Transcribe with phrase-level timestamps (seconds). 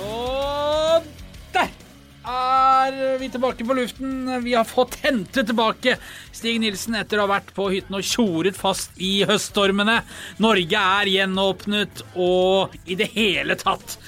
[0.00, 1.08] Og
[1.52, 1.68] der
[2.24, 4.30] er vi tilbake på luften.
[4.44, 5.98] Vi har fått hentet tilbake
[6.32, 9.98] Stig Nilsen etter å ha vært på hytten og tjoret fast i høststormene.
[10.40, 13.98] Norge er gjenåpnet og i det hele tatt.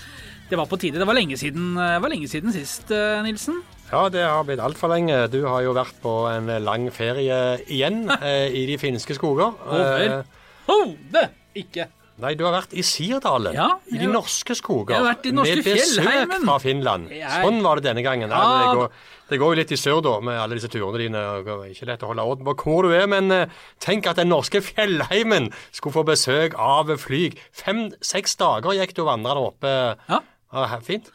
[0.48, 1.00] Det var på tide.
[1.02, 3.60] Det var lenge siden, var lenge siden sist, eh, Nilsen.
[3.90, 5.26] Ja, det har blitt altfor lenge.
[5.28, 9.52] Du har jo vært på en lang ferie igjen eh, i de finske skoger.
[9.68, 11.28] Overhodet
[11.60, 11.90] ikke.
[12.22, 13.56] Nei, du har vært i Sirdalen.
[13.56, 14.94] Ja, I de norske skoger.
[14.94, 17.08] jeg har vært i norske med besøk fra Finland.
[17.10, 18.30] Sånn var det denne gangen.
[18.30, 18.92] Ja, det, går,
[19.32, 21.24] det går jo litt i sør, da, med alle disse turene dine.
[21.40, 24.20] og Det ikke lett å holde orden på hvor du er, men eh, tenk at
[24.22, 27.40] den norske fjellheimen skulle få besøk av flyg.
[27.50, 29.74] Fem-seks dager gikk du og vandra der oppe.
[30.06, 30.22] Ja.
[30.54, 31.10] Ja, fint.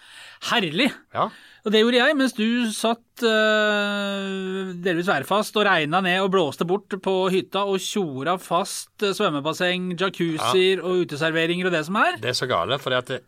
[0.51, 0.91] Herlig.
[1.15, 1.29] Ja.
[1.65, 6.67] Og det gjorde jeg, mens du satt øh, delvis værfast og regna ned og blåste
[6.67, 12.19] bort på hytta og tjora fast øh, svømmebasseng, jacuzzier og uteserveringer og det som er.
[12.23, 13.19] Det er så gale, for etter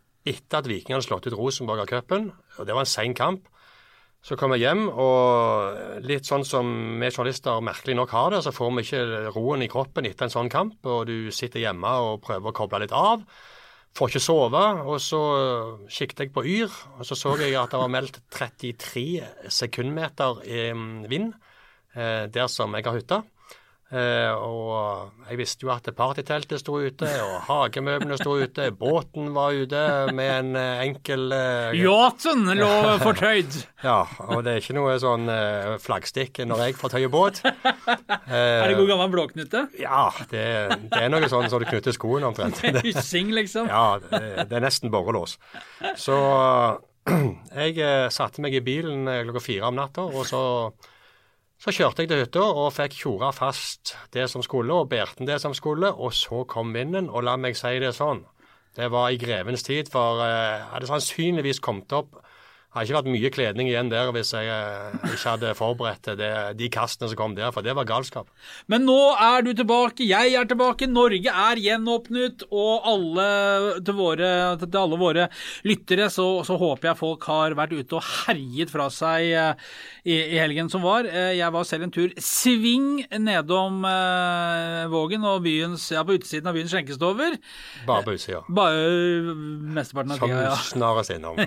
[0.58, 3.44] at Viking hadde slått ut Rosenborg av cupen, og det var en sein kamp,
[4.22, 6.68] så kom jeg hjem, og litt sånn som
[7.02, 10.34] vi journalister merkelig nok har det, så får vi ikke roen i kroppen etter en
[10.36, 13.26] sånn kamp, og du sitter hjemme og prøver å koble litt av.
[13.92, 15.20] Får ikke sove, og så
[15.92, 20.62] kikket jeg på Yr, og så så jeg at det var meldt 33 sekundmeter i
[20.72, 21.34] mm, vind
[21.92, 23.20] eh, der som jeg har hytta.
[23.92, 29.52] Eh, og jeg visste jo at partyteltet sto ute, og hagemøblene sto ute, båten var
[29.52, 29.82] ute
[30.16, 32.72] med en eh, enkel eh, Yachten lå
[33.04, 33.60] fortøyd.
[33.82, 37.42] Ja, og det er ikke noe sånn eh, flaggstikk når jeg fortøyer tøye båt.
[38.32, 39.66] Er det god gammel blåknute?
[39.80, 40.44] Ja, det,
[40.92, 42.60] det er noe sånn som du knytter skoen omtrent.
[42.86, 43.68] Hyssing, liksom.
[43.70, 45.38] ja, det, det er nesten borrelås.
[45.98, 46.16] Så
[47.62, 50.42] jeg eh, satte meg i bilen eh, klokka fire om natta, og så,
[51.62, 55.38] så kjørte jeg til hytta og fikk tjora fast det som skulle, og bærte det
[55.38, 58.24] som skulle, og så kom vinden, og la meg si det sånn.
[58.74, 62.18] Det var i grevens tid, for eh, jeg hadde sannsynligvis kommet opp
[62.72, 66.68] har ikke vært mye kledning igjen der hvis jeg eh, ikke hadde forberedt det, de
[66.72, 68.30] kastene som kom der, for det var galskap.
[68.72, 73.26] Men nå er du tilbake, jeg er tilbake, Norge er gjenåpnet, og alle,
[73.84, 74.30] til, våre,
[74.62, 75.26] til alle våre
[75.68, 79.68] lyttere så, så håper jeg folk har vært ute og herjet fra seg eh,
[80.08, 81.04] i, i helgen som var.
[81.06, 86.48] Eh, Jeg var selv en tur sving nedom eh, Vågen og byens, ja, på utsiden
[86.48, 87.36] av byens skjenkestover.
[87.86, 88.40] Bare på utsida.
[88.48, 89.36] Bare
[89.76, 90.56] mesteparten av Som tida, ja.
[90.72, 91.36] snarest innom.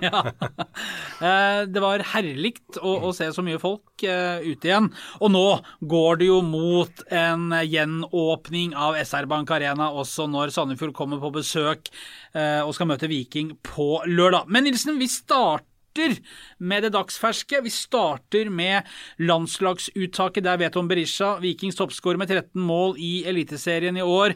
[1.15, 4.90] Eh, Det var herlig å, å se så mye folk eh, ute igjen.
[5.24, 5.46] Og nå
[5.88, 11.32] går det jo mot en gjenåpning av SR Bank Arena, også når Sandefjord kommer på
[11.38, 11.88] besøk
[12.36, 14.52] eh, og skal møte Viking på lørdag.
[14.52, 16.20] Men Nilsen, vi starter
[16.60, 17.64] med det dagsferske.
[17.64, 18.88] Vi starter med
[19.24, 20.44] landslagsuttaket.
[20.44, 24.36] Der vet om Berisha, Vikings toppskårer med 13 mål i Eliteserien i år,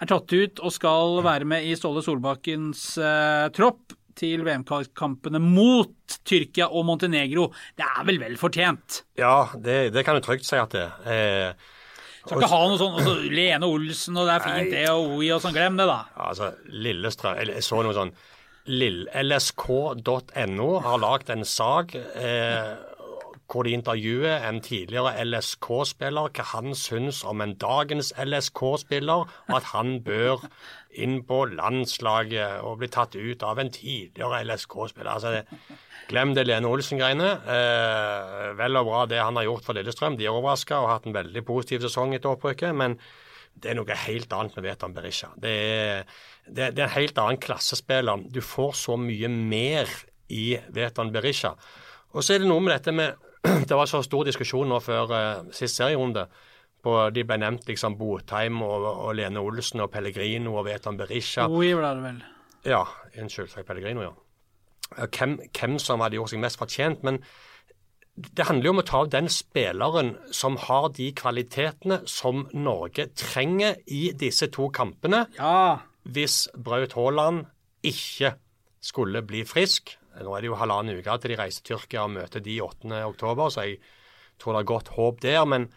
[0.00, 6.16] er tatt ut og skal være med i Ståle Solbakkens eh, tropp til VM-kampene mot
[6.28, 7.48] Tyrkia og Montenegro.
[7.76, 9.02] Det er vel vel fortjent?
[9.20, 10.90] Ja, det, det kan du trygt si at det er.
[11.08, 11.76] Eh,
[12.20, 15.30] Skal ikke ha noe sånn altså, Lene Olsen og det er fint det og OI
[15.36, 15.56] og sånn.
[15.56, 16.02] Glem det, da.
[16.28, 18.12] altså, Lillestrøm eller Jeg så noe sånn
[18.70, 22.74] LSK.no har lagd en sak eh,
[23.50, 29.70] hvor de intervjuer en tidligere LSK-spiller, hva han syns om en dagens LSK-spiller, og at
[29.72, 30.44] han bør
[30.90, 35.10] inn på landslaget og bli tatt ut av en tidligere LSK-spiller.
[35.10, 35.78] Altså,
[36.10, 37.30] glem det Lene Olsen-greiene.
[37.56, 40.18] Eh, vel og bra det han har gjort for Lillestrøm.
[40.18, 42.74] De er overraska og har hatt en veldig positiv sesong etter opprykket.
[42.74, 42.98] men
[43.60, 45.32] det er noe helt annet vi vet om Berisha.
[45.36, 46.04] Det er,
[46.46, 48.22] det, det er en helt annen klassespiller.
[48.30, 49.90] Du får så mye mer
[50.30, 51.56] i Veton Berisha.
[52.14, 53.29] Og så er det noe med dette med
[53.68, 56.26] Det var så stor diskusjon nå før uh, sist serierunde.
[56.80, 61.44] På, de ble nevnt liksom Botheim og, og Lene Olsen og Pellegrino og Veton Berisha.
[61.48, 62.20] OI var det vel.
[62.64, 62.82] Ja,
[63.20, 64.14] unnskyld, sa jeg Pellegrino, ja.
[64.96, 67.04] Eh, Hvem, hvem som hadde gjort seg mest fortjent.
[67.04, 67.20] Men
[68.16, 73.06] det handler jo om å ta av den spilleren som har de kvalitetene som Norge
[73.16, 75.78] trenger i disse to kampene, Ja.
[76.04, 77.44] hvis Braut Haaland
[77.86, 78.34] ikke
[78.80, 79.94] skulle bli frisk.
[80.24, 82.90] Nå er det jo halvannen uke til de reiser til Tyrkia og møter de 8.
[83.06, 83.78] oktober, så jeg
[84.40, 85.44] tror det er godt håp der.
[85.48, 85.68] Men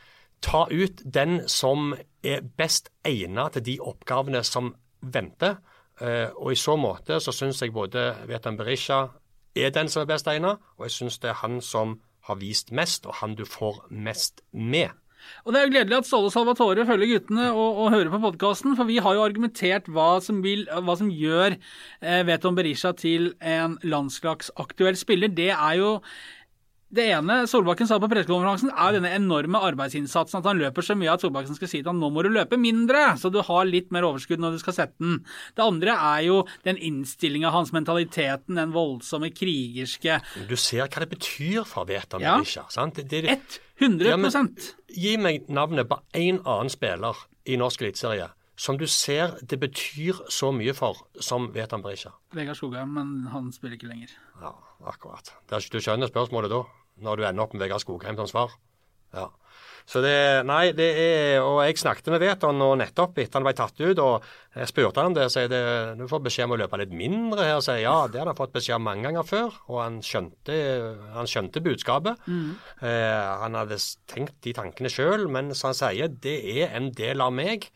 [0.44, 1.94] ta ut den som
[2.24, 5.60] er best egnet til de oppgavene som venter.
[6.02, 9.06] Eh, og i så måte så syns jeg både Vetan Berisha
[9.56, 12.72] er den som er best egnet, og jeg syns det er han som har vist
[12.72, 14.90] mest, og han du får mest med.
[15.44, 18.78] Og det er jo gledelig at Ståle Salvatore følger guttene og, og hører på podkasten,
[18.80, 23.34] for vi har jo argumentert hva som, vil, hva som gjør eh, Veton Berisha til
[23.40, 25.34] en landslagsaktuell spiller.
[25.34, 25.98] Det er jo
[26.94, 30.38] Det ene Solbakken sa på pressekonferansen, er denne enorme arbeidsinnsatsen.
[30.40, 32.60] At han løper så mye at Solbakken skal si til ham nå må du løpe
[32.62, 35.24] mindre, så du har litt mer overskudd når du skal sette den.
[35.58, 40.20] Det andre er jo den innstillinga hans, mentaliteten, den voldsomme krigerske
[40.50, 42.38] Du ser hva det betyr for Veton Ja.
[42.38, 42.68] Berisha.
[42.70, 43.02] sant?
[43.02, 44.54] Det, det, 100 Ja, men
[44.94, 47.18] Gi meg navnet på én annen spiller
[47.50, 52.14] i norsk eliteserie som du ser det betyr så mye for som Veton Berisha.
[52.38, 54.14] Vegard Skogheim, men han spiller ikke lenger.
[54.42, 54.54] Ja,
[54.86, 55.34] akkurat.
[55.50, 56.62] Du skjønner spørsmålet da,
[57.02, 58.54] når du ender opp med Vegard Skogheim som svar?
[59.14, 59.30] Ja.
[59.90, 63.54] Så det Nei, det er Og jeg snakket med Veton nå nettopp etter han ble
[63.58, 64.24] tatt ut, og
[64.56, 65.28] jeg spurte han det.
[65.34, 65.62] Sier det,
[66.00, 67.60] du får beskjed om å løpe litt mindre her.
[67.64, 70.60] Sier ja, det hadde han fått beskjed om mange ganger før, og han skjønte,
[71.18, 72.22] han skjønte budskapet.
[72.86, 77.24] Eh, han hadde tenkt de tankene sjøl, men som han sier, det er en del
[77.26, 77.68] av meg.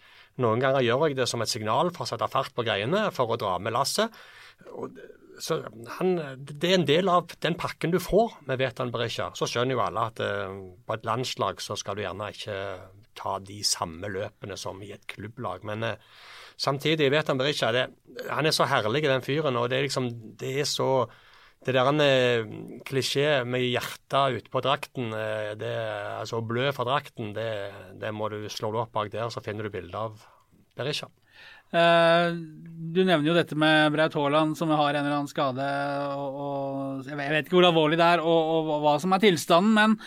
[0.44, 3.34] Noen ganger gjør jeg det som et signal for å sette fart på greiene, for
[3.34, 4.14] å dra med lasset.
[4.78, 4.94] Og
[5.40, 5.60] så
[5.98, 9.30] han, Det er en del av den pakken du får med Vetan Berisha.
[9.38, 10.56] Så skjønner jo alle at eh,
[10.86, 12.58] på et landslag så skal du gjerne ikke
[13.18, 15.66] ta de samme løpene som i et klubblag.
[15.68, 16.02] Men eh,
[16.58, 17.88] samtidig, Vetan Berisha, det,
[18.30, 19.60] han er så herlig, den fyren.
[19.62, 20.10] og Det er liksom,
[20.42, 20.92] det er så
[21.66, 22.50] det der han eh,
[22.86, 25.10] klisjé med hjertet ute på drakten,
[25.58, 25.74] det,
[26.18, 27.50] altså blø fra drakten, det,
[27.98, 30.22] det må du slå opp bak der, så finner du bilde av
[30.78, 31.10] Berisha.
[31.76, 32.30] Eh,
[32.78, 35.68] du nevner jo dette med Braut Haaland som har en eller annen skade.
[36.16, 39.74] Og, og Jeg vet ikke hvor alvorlig det er og, og, hva som er tilstanden,
[39.76, 39.98] men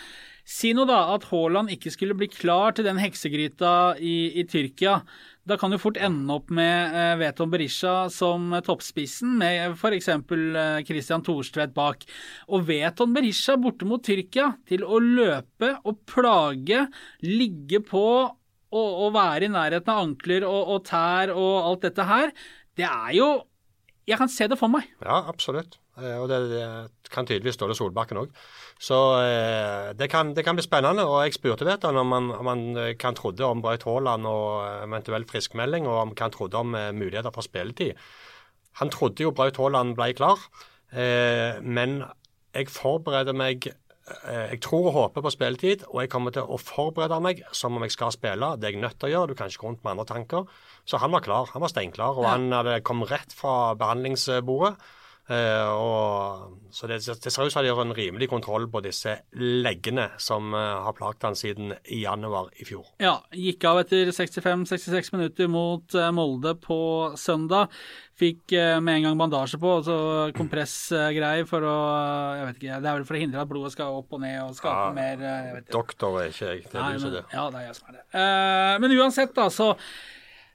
[0.51, 5.01] si nå da at Haaland ikke skulle bli klar til den heksegryta i, i Tyrkia.
[5.51, 10.11] Da kan du fort ende opp med eh, Veton Berisha som toppspissen, med f.eks.
[10.15, 12.05] Eh, Christian Thorstvedt bak.
[12.55, 16.85] Og Veton Berisha borte mot Tyrkia til å løpe og plage,
[17.27, 18.05] ligge på
[18.71, 22.35] å, å være i nærheten av ankler og, og tær og alt dette her,
[22.79, 23.31] det er jo
[24.09, 24.89] Jeg kan se det for meg.
[25.05, 25.77] Ja, absolutt.
[26.01, 28.33] Eh, Og det, det kan tydeligvis Ståle Solbakken òg.
[28.81, 31.05] Så eh, det kan, det kan bli spennende.
[31.07, 34.27] Og jeg spurte vet han om han, om han eh, kan trodde om Braut Haaland
[34.27, 38.01] og eventuell friskmelding, og om han trodde om muligheter for spilletid.
[38.81, 40.41] Han trodde jo Braut Haaland ble klar,
[41.63, 42.01] men
[42.55, 43.69] jeg forbereder meg
[44.27, 47.85] Jeg tror og håper på spilletid, og jeg kommer til å forberede meg som om
[47.87, 48.55] jeg skal spille.
[48.59, 49.31] Det er jeg nødt til å gjøre.
[49.31, 50.57] Du kan ikke gå rundt med andre tanker.
[50.89, 51.51] Så han var klar.
[51.55, 54.75] Han var steinklar, og han hadde kommet rett fra behandlingsbordet.
[55.31, 59.13] Eh, og, så det, det ser ut som de har en rimelig kontroll på disse
[59.39, 62.89] leggene som eh, har plaget han siden i januar i fjor.
[63.03, 66.81] Ja, gikk av etter 65-66 minutter mot eh, Molde på
[67.21, 67.71] søndag.
[68.21, 69.95] Fikk med en gang bandasje på, altså
[70.37, 71.77] kompressgreier for å
[72.37, 74.37] Jeg vet ikke, det er vel for å hindre at blodet skal opp og ned
[74.43, 75.77] og skape Ja, mer jeg vet ikke.
[75.79, 76.67] Doktor er ikke jeg.
[76.67, 77.23] Det er Nei, du som er det.
[77.33, 78.05] Ja, det er jeg som er det.
[78.85, 79.71] Men uansett, da, så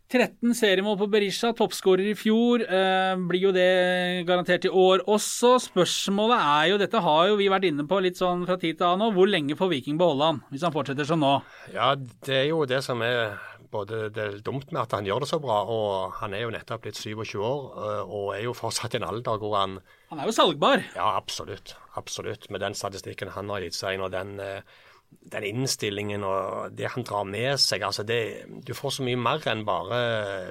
[0.06, 2.62] 13 seriemål på Berisha, toppskårer i fjor.
[2.62, 5.56] eh, blir jo det garantert i år også.
[5.64, 8.86] Spørsmålet er jo, dette har jo vi vært inne på litt sånn fra tid til
[8.86, 11.34] annen nå, hvor lenge får Viking beholde han, hvis han fortsetter som nå?
[11.74, 13.36] Ja, det er jo det som er
[13.76, 16.54] både det er dumt med at han gjør det så bra, og han er jo
[16.54, 19.80] nettopp blitt 27 år øh, og er jo fortsatt i en alder hvor han
[20.12, 20.84] Han er jo salgbar.
[20.96, 21.76] Ja, absolutt.
[21.98, 22.50] Absolutt.
[22.54, 24.62] Med den statistikken han har gitt seg, og den, eh,
[25.10, 29.46] den innstillingen og det han drar med seg altså det, Du får så mye mer
[29.50, 30.00] enn bare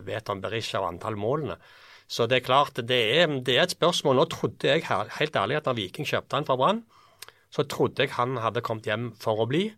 [0.06, 1.58] Veton Berisha og antall målene.
[2.10, 4.18] Så det er klart, det er, det er et spørsmål.
[4.18, 6.82] Nå trodde jeg helt ærlig at når Viking kjøpte han fra Brann,
[7.54, 9.68] så trodde jeg han hadde kommet hjem for å bli.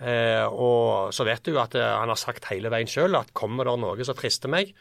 [0.00, 3.68] Eh, og så vet du at eh, han har sagt hele veien sjøl at kommer
[3.68, 4.72] det noe som frister meg,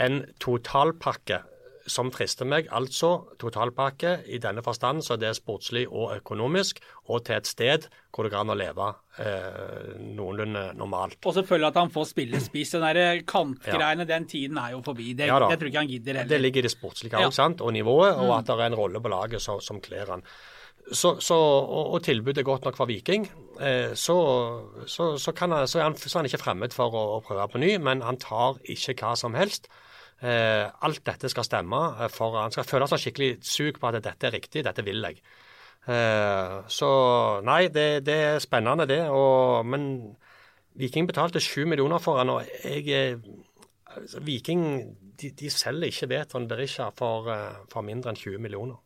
[0.00, 1.42] en totalpakke
[1.86, 6.80] som frister meg, altså totalpakke i denne forstand, så det er sportslig og økonomisk,
[7.12, 8.88] og til et sted hvor det går an å leve
[9.20, 11.18] eh, noenlunde normalt.
[11.22, 12.74] Og selvfølgelig at han får spille spiss.
[12.76, 15.12] Den der kantgreiene, den tiden er jo forbi.
[15.18, 16.32] Det, Ja det tror ikke han gidder heller.
[16.32, 17.26] Det ligger i det sportslige Ja.
[17.26, 17.32] Mm.
[17.32, 20.24] også, og nivået, og at det er en rolle på laget som, som kler han.
[20.92, 23.26] Så, så, og, og tilbudet er godt nok for Viking,
[23.60, 24.16] eh, så,
[24.86, 27.22] så, så, kan han, så, er han, så er han ikke fremmed for å, å
[27.26, 29.66] prøve på ny, men han tar ikke hva som helst.
[30.22, 33.98] Eh, alt dette skal stemme, eh, for han skal føle seg skikkelig sug på at
[34.00, 35.20] dette er riktig, dette vil jeg.
[35.86, 36.88] Eh, så
[37.44, 39.02] nei, det, det er spennende det.
[39.12, 40.16] Og, men
[40.76, 43.20] Viking betalte sju millioner for han, og jeg
[43.92, 44.64] altså, Viking
[45.20, 47.28] de, de selger ikke Veton Berisha for,
[47.72, 48.80] for mindre enn 20 millioner.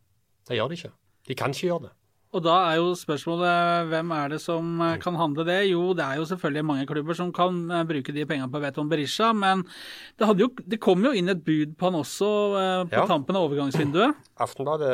[0.47, 0.93] Det gjør de ikke.
[1.31, 1.97] De kan ikke gjøre det.
[2.31, 5.57] Og da er jo spørsmålet hvem er det som eh, kan handle det?
[5.67, 8.91] Jo, det er jo selvfølgelig mange klubber som kan eh, bruke de pengene på Veton
[8.93, 12.29] Berisha, men det, hadde jo, det kom jo inn et bud på han også
[12.61, 13.07] eh, på Ja.
[13.11, 14.15] tampen av overgangsvinduet.
[14.47, 14.93] Aftenbladet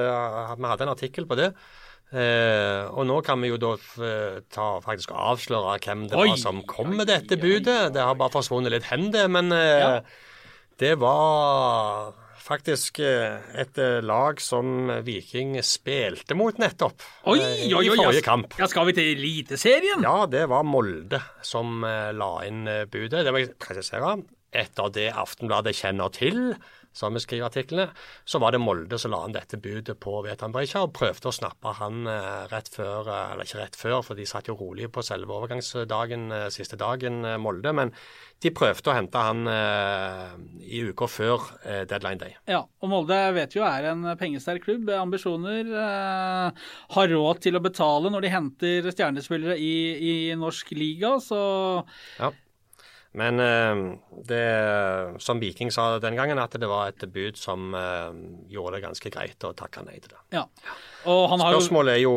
[0.56, 1.50] vi hadde en artikkel på det.
[2.16, 3.74] Eh, og nå kan vi jo da
[4.54, 7.90] ta, faktisk avsløre hvem det Oi, var som kom med dette budet.
[7.92, 9.26] Det har bare forsvunnet litt hen, det.
[9.28, 9.90] Men eh, Ja.
[10.80, 12.14] det var
[12.46, 17.96] faktisk eh, et eh, lag som Viking spilte mot nettopp Oi, eh, oi, i oi,
[17.98, 18.54] forrige kamp.
[18.60, 20.04] Ja, skal vi til Eliteserien?
[20.06, 23.24] Ja, det var Molde som la inn budet.
[23.26, 24.16] Det må jeg presisere.
[24.56, 26.56] Etter det Aftenbladet kjenner til,
[26.96, 27.90] som vi skriver artiklene,
[28.24, 31.34] så var det Molde som la inn dette budet på Vetan Berisha og prøvde å
[31.34, 34.88] snappe han eh, rett før, eh, eller ikke rett før, for de satt jo rolig
[34.92, 37.72] på selve overgangsdagen, eh, siste dagen, Molde.
[37.76, 37.92] Men
[38.40, 39.44] de prøvde å hente han
[40.60, 41.44] i uka før
[41.88, 42.34] deadline day.
[42.48, 44.90] Ja, og Molde vet jo er en pengesterk klubb.
[44.92, 45.70] Ambisjoner.
[46.96, 51.40] Har råd til å betale når de henter stjernespillere i, i norsk liga, så
[52.20, 52.32] Ja.
[53.16, 53.82] Men eh,
[54.28, 54.44] det
[55.24, 58.12] som Viking sa den gangen, at det var et bud som eh,
[58.52, 60.22] gjorde det ganske greit å takke nei til det.
[60.36, 60.76] ja.
[61.06, 62.16] Jo Spørsmålet er jo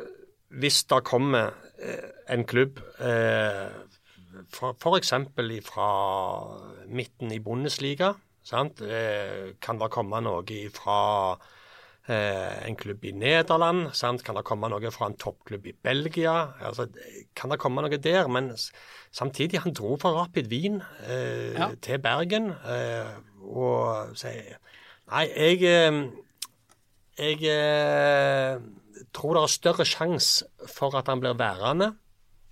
[0.00, 0.12] eh,
[0.62, 1.52] hvis det kommer
[2.30, 3.72] en klubb eh,
[4.52, 5.12] f.eks.
[5.66, 5.88] fra
[6.88, 8.14] midten i Bundesliga,
[8.46, 8.80] sant?
[9.62, 11.00] Kan det komme noe fra
[12.10, 13.92] en klubb i Nederland?
[13.94, 14.24] Sant?
[14.26, 16.32] Kan det komme noe fra en toppklubb i Belgia?
[16.66, 16.88] Altså,
[17.38, 18.26] kan det komme noe der?
[18.32, 18.50] Men
[19.14, 21.70] samtidig, han dro fra Rapid Wien eh, Ja.
[21.80, 22.50] til Bergen.
[22.66, 24.58] Eh, og sier
[25.12, 26.02] Nei, jeg eh,
[27.20, 28.58] jeg eh,
[29.12, 31.92] tror det er større sjanse for at han blir værende,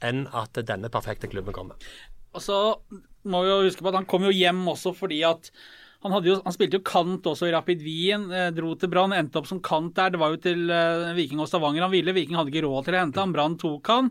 [0.04, 1.76] enn at denne perfekte klubben kommer.
[2.36, 2.58] Og så
[3.24, 5.50] må vi jo huske på at han kom jo hjem også fordi at
[6.02, 9.40] han, jo, han spilte jo kant også i Rapid Wien, eh, dro til Brann, endte
[9.40, 10.14] opp som kant der.
[10.14, 12.14] Det var jo til eh, Viking og Stavanger han ville.
[12.16, 13.34] Viking hadde ikke råd til å hente han.
[13.36, 14.08] Brann tok han.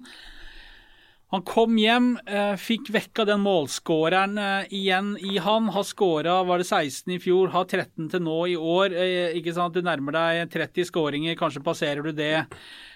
[1.33, 4.37] Han kom hjem, eh, fikk vekka den målskåreren
[4.73, 5.69] igjen i han.
[5.73, 8.93] Har skåra, var det 16 i fjor, har 13 til nå i år.
[9.37, 12.45] Ikke sant, Du nærmer deg 30 skåringer, kanskje passerer du det.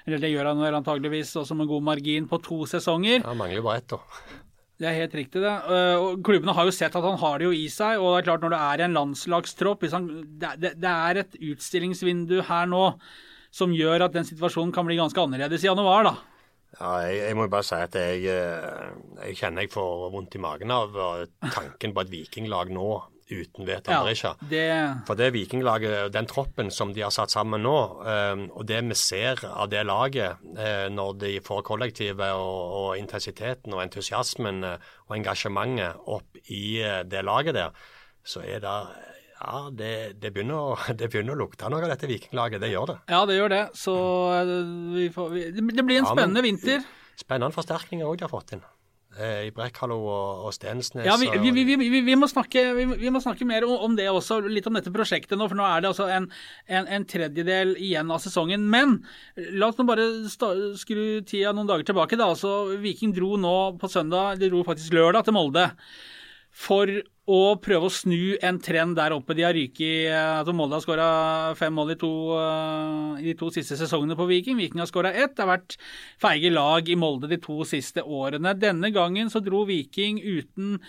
[0.05, 3.25] Eller det gjør han antageligvis også med god margin på to sesonger.
[3.25, 4.42] Han mangler jo bare ett, da.
[4.83, 5.51] Det er helt riktig, det.
[5.71, 8.01] Eh, Og klubbene har jo sett at han har det jo i seg.
[8.01, 12.89] Og det er klart, når det er en landslagstropp det, er et utstillingsvindu her nå
[13.53, 16.13] som gjør at den situasjonen kan bli ganske annerledes i januar, da.
[16.73, 18.93] Ja, jeg, jeg må bare si at jeg, eh,
[19.27, 22.87] jeg kjenner jeg får vondt i magen av eh, tanken på et vikinglag nå
[23.41, 24.33] uten Veton Berisha.
[24.49, 24.65] det,
[25.07, 27.75] For det vikinglaget, den troppen som de har satt sammen nå,
[28.07, 32.91] eh, og det vi ser av det laget eh, når de får kollektivet og, og
[33.01, 37.71] intensiteten og entusiasmen eh, og engasjementet opp i det laget der,
[38.23, 38.77] så er det
[39.43, 42.61] ja, det, det, begynner å, det begynner å lukte noe av dette vikinglaget.
[42.63, 42.99] Det gjør det.
[43.11, 43.63] ja, det gjør det.
[43.75, 43.95] Så
[44.93, 46.85] vi får, vi, det blir en Ja, men- spennende vinter.
[47.19, 48.63] Spennende forsterkninger òg de har fått inn.
[49.13, 51.05] Eh, I Brekkhallo og, og Stensnes.
[51.05, 52.63] Ja, vi, vi, vi, vi, må snakke,
[53.13, 55.48] må snakke mer om, om det også, litt om dette prosjektet nå.
[55.51, 56.29] For nå er det altså en,
[56.65, 58.65] en, en tredjedel igjen av sesongen.
[58.74, 58.98] Men
[59.53, 62.17] la oss nå bare skru tida noen dager tilbake.
[62.17, 65.70] da, altså Viking dro nå på søndag, de dro faktisk lørdag til Molde.
[66.53, 66.89] For
[67.24, 69.36] å prøve å snu en trend der oppe.
[69.36, 71.07] De har ryket altså Molde har skåra
[71.57, 74.60] fem mål i, to, eh, i de to siste sesongene på Viking.
[74.60, 75.33] Viking har skåra ett.
[75.36, 75.77] Det har vært
[76.22, 78.53] feige lag i Molde de to siste årene.
[78.60, 80.79] Denne gangen så dro Viking uten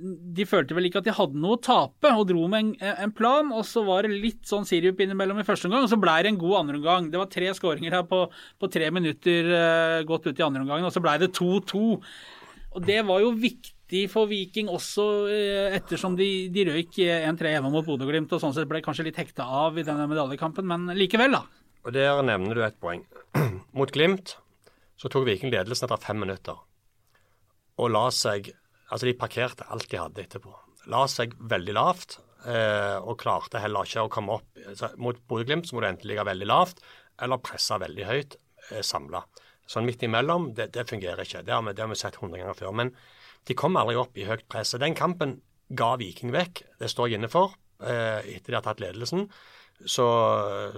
[0.00, 3.12] de følte vel ikke at de hadde noe å tape, og dro med en, en
[3.12, 3.50] plan.
[3.52, 6.32] og Så var det litt sånn sirup innimellom i første omgang, og så ble det
[6.32, 7.10] en god andreomgang.
[7.12, 10.88] Det var tre skåringer her på, på tre minutter uh, godt ut i andre omgangen,
[10.88, 11.82] og så ble det 2-2.
[12.70, 13.76] Og Det var jo viktig
[14.10, 18.68] for Viking også, eh, ettersom de, de røyk 1-3 hjemme mot Bodø-Glimt, og sånn sett
[18.70, 21.44] ble kanskje litt hekta av i denne medaljekampen, men likevel, da.
[21.84, 23.04] Og Der nevner du et poeng.
[23.78, 24.34] Mot Glimt
[25.00, 26.58] så tok Viking ledelsen etter fem minutter.
[27.80, 28.52] Og la seg
[28.90, 30.50] Altså, de parkerte alt de hadde etterpå.
[30.90, 34.48] La seg veldig lavt, eh, og klarte heller ikke å komme opp.
[34.74, 36.82] Så mot Bodø-Glimt så må du enten ligge veldig lavt
[37.22, 38.34] eller presse veldig høyt
[38.72, 39.22] eh, samla.
[39.70, 41.44] Sånn midt imellom, det, det fungerer ikke.
[41.46, 42.74] Det har, vi, det har vi sett hundre ganger før.
[42.80, 42.90] Men
[43.48, 44.74] de kom aldri opp i høyt press.
[44.80, 45.38] Den kampen
[45.76, 46.64] ga Viking vekk.
[46.80, 49.28] Det står jeg inne for, eh, etter de har tatt ledelsen.
[49.80, 50.04] Så,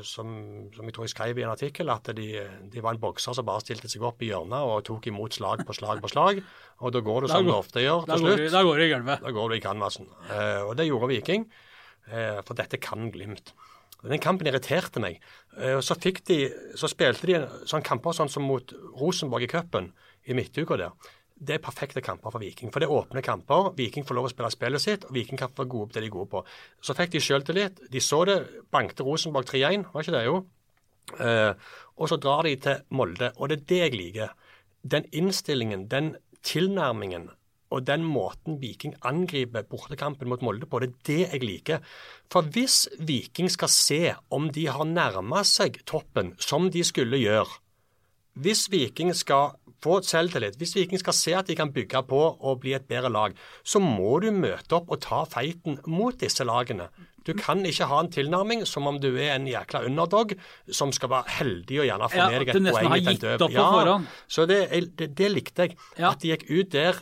[0.07, 0.29] som,
[0.71, 2.27] som jeg tror jeg skrev i en artikkel, at de,
[2.71, 5.65] de var en bokser som bare stilte seg opp i hjørnet og tok imot slag
[5.67, 6.39] på slag på slag.
[6.87, 8.45] Og da går det som det ofte gjør til slutt.
[8.55, 9.27] da går det i gulvet.
[9.27, 10.07] Da går du i canvasen.
[10.31, 11.49] Eh, og det gjorde Viking,
[12.13, 13.55] eh, for dette kan Glimt.
[14.03, 15.19] Den kampen irriterte meg.
[15.59, 16.39] Eh, så, de,
[16.79, 19.93] så spilte de sånne kamper sånn som mot Rosenborg i cupen
[20.27, 20.95] i midtuka der.
[21.43, 22.71] Det er perfekte kamper for Viking.
[22.71, 23.73] For det er åpne kamper.
[23.79, 26.11] Viking får lov å spille spillet sitt, og Viking kan få gode på det de
[26.11, 26.43] er gode på.
[26.85, 27.83] Så fikk de sjøltillit.
[27.91, 28.39] De så det.
[28.75, 30.39] Bankte Rosenborg 3-1, var ikke det jo?
[31.19, 31.53] Eh,
[31.99, 34.35] og så drar de til Molde, og det er det jeg liker.
[34.83, 36.15] Den innstillingen, den
[36.47, 37.31] tilnærmingen
[37.73, 41.93] og den måten Viking angriper bortekampen mot Molde på, det er det jeg liker.
[42.33, 47.61] For hvis Viking skal se om de har nærma seg toppen, som de skulle gjøre,
[48.35, 52.61] hvis Viking skal få selvtillit, hvis Viking skal se at de kan bygge på og
[52.63, 53.35] bli et bedre lag,
[53.65, 56.89] så må du møte opp og ta feiten mot disse lagene.
[57.27, 60.35] Du kan ikke ha en tilnærming som om du er en jækla underdog
[60.71, 63.55] som skal være heldig og gjerne få Ja, med deg et poeng i den opp
[63.55, 63.99] Ja.
[64.27, 64.61] Så det,
[64.99, 65.77] det, det likte jeg.
[65.99, 66.13] Ja.
[66.13, 66.99] At de gikk ut der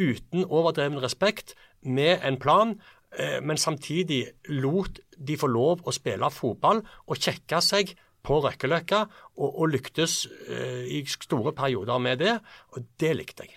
[0.00, 2.74] uten overdreven respekt, med en plan,
[3.16, 7.94] eh, men samtidig lot de få lov å spille fotball og kjekke seg
[8.26, 9.04] på Røkkeløkka,
[9.38, 12.38] og, og lyktes eh, i store perioder med det.
[12.76, 13.56] Og det likte jeg.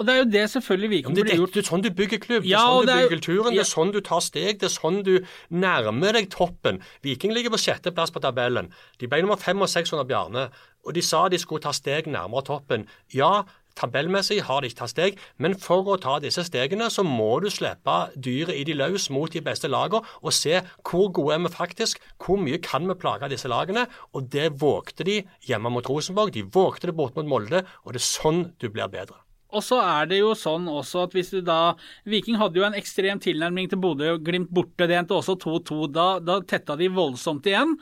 [0.00, 1.52] Og det er jo det selvfølgelig Ja, det, er gjort.
[1.52, 3.60] det, er sånn du bygger klubb, det er sånn du er bygger kulturen, kulturen, det
[3.60, 5.12] er sånn du tar steg, det er sånn du
[5.52, 6.80] nærmer deg toppen.
[7.04, 8.70] Viking ligger på sjetteplass på tabellen.
[8.96, 10.46] De ble nummer fem og seks under Bjarne,
[10.88, 12.88] og de sa de skulle ta steg nærmere toppen.
[13.12, 13.44] Ja,
[13.78, 17.48] tabellmessig har de ikke tatt steg, men for å ta disse stegene, så må du
[17.52, 21.54] slippe dyret i de løs mot de beste lagene, og se hvor gode er vi
[21.54, 23.86] faktisk, hvor mye kan vi plage disse lagene.
[24.14, 28.02] Og det vågte de hjemme mot Rosenborg, de vågte det bort mot Molde, og det
[28.02, 29.20] er sånn du blir bedre.
[29.50, 31.74] Og så er det jo sånn også at hvis du da
[32.08, 34.86] Viking hadde jo en ekstrem tilnærming til Bodø-Glimt borte.
[34.86, 35.80] Det endte også 2-2.
[35.94, 37.74] Da, da tetta de voldsomt igjen.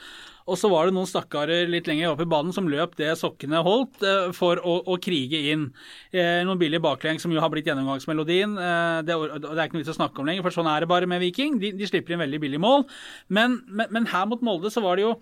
[0.49, 3.61] Og så var det noen stakkarer litt lenger opp i banen som løp det sokkene
[3.67, 5.67] holdt, eh, for å, å krige inn.
[6.13, 8.55] Eh, noen billige baklengs som jo har blitt gjennomgangsmelodien.
[8.57, 10.85] Eh, det, er- det er ikke noe vits å snakke om lenger, for sånn er
[10.87, 11.59] det bare med Viking.
[11.63, 12.87] De, de slipper inn veldig billige mål.
[13.29, 15.15] Men, men, men her mot Molde så var det jo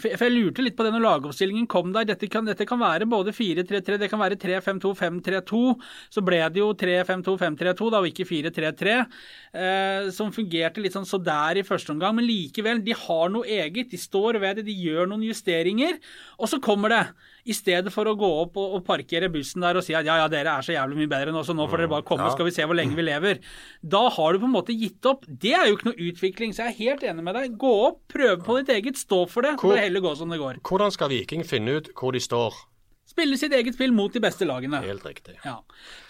[0.00, 2.06] for jeg lurte litt på det når lagoppstillingen kom der.
[2.08, 5.60] Dette kan, dette kan være både 4-3-3, det kan være 3-5-2, 5-3-2.
[6.16, 8.96] Så ble det jo 3-5-2, 5-3-2, da, og ikke 4-3-3.
[9.54, 12.16] Eh, som fungerte litt sånn så der i første omgang.
[12.18, 13.92] Men likevel, de har noe eget.
[13.92, 16.00] De står ved det, de gjør noen justeringer.
[16.38, 17.04] Og så kommer det.
[17.46, 20.16] I stedet for å gå opp og, og parkere bussen der og si at ja,
[20.16, 22.30] ja, dere er så jævlig mye bedre nå, så nå får dere bare komme, Ja.
[22.32, 23.38] skal vi se hvor lenge vi lever.
[23.84, 25.26] Da har du på en måte gitt opp.
[25.28, 27.58] Det er jo ikke noe utvikling, så jeg er helt enig med deg.
[27.60, 29.56] Gå opp, prøve på ditt eget, stå for det.
[29.58, 30.62] Hvor- For det heller gå som det går.
[30.64, 32.54] Hvordan skal Viking finne ut hvor de står?
[33.14, 34.80] Spille sitt eget spill mot de beste lagene.
[34.82, 35.36] Helt riktig.
[35.44, 35.60] Ja.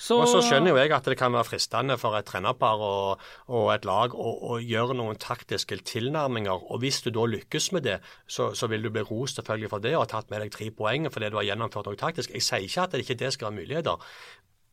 [0.00, 3.26] Så, Og så skjønner jo jeg at det kan være fristende for et trenerpar og,
[3.52, 6.64] og et lag å, å gjøre noen taktiske tilnærminger.
[6.72, 9.84] Og hvis du da lykkes med det, så, så vil du bli rost selvfølgelig for
[9.84, 12.32] det og ha tatt med deg tre poeng fordi du har gjennomført noe taktisk.
[12.32, 14.16] Jeg sier ikke at det ikke det skal være muligheter,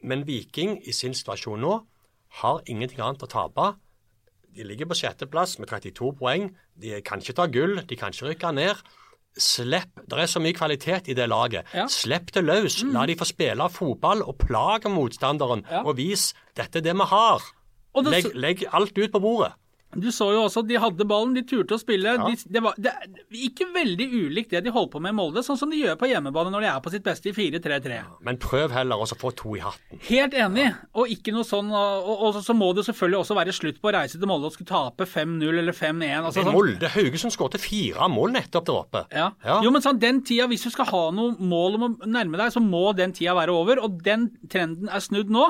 [0.07, 1.75] men Viking i sin situasjon nå
[2.41, 3.73] har ingenting annet å tape.
[4.55, 6.49] De ligger på sjetteplass med 32 poeng.
[6.79, 8.79] De kan ikke ta gull, de kan ikke rykke ned.
[9.37, 10.01] Slipp.
[10.09, 11.63] Det er så mye kvalitet i det laget.
[11.73, 11.85] Ja.
[11.87, 12.81] Slipp det løs.
[12.91, 15.63] La de få spille fotball og plage motstanderen.
[15.71, 15.83] Ja.
[15.87, 17.39] Og vis dette er det vi har.
[17.95, 19.53] Det- Legg, legg alt ut på bordet.
[19.95, 22.13] Du så jo også at de hadde ballen, de turte å spille.
[22.21, 22.93] De, det var det,
[23.35, 26.07] ikke veldig ulikt det de holdt på med i Molde, sånn som de gjør på
[26.11, 27.97] hjemmebane når de er på sitt beste i 4-3-3.
[28.27, 29.99] Men prøv heller også å få to i hatten.
[30.07, 33.81] Helt enig, og ikke noe sånn Og, og så må det selvfølgelig også være slutt
[33.81, 36.25] på å reise til Molde og skulle tape 5-0 eller 5-1.
[36.29, 39.03] Altså, sånn, Molde Haugesund skåret fire mål nettopp der oppe.
[39.11, 39.27] ja.
[39.45, 39.57] Ja.
[39.63, 42.51] Jo, men sånn, den tida, Hvis du skal ha noe mål om å nærme deg,
[42.53, 43.81] så må den tida være over.
[43.85, 45.47] Og den trenden er snudd nå.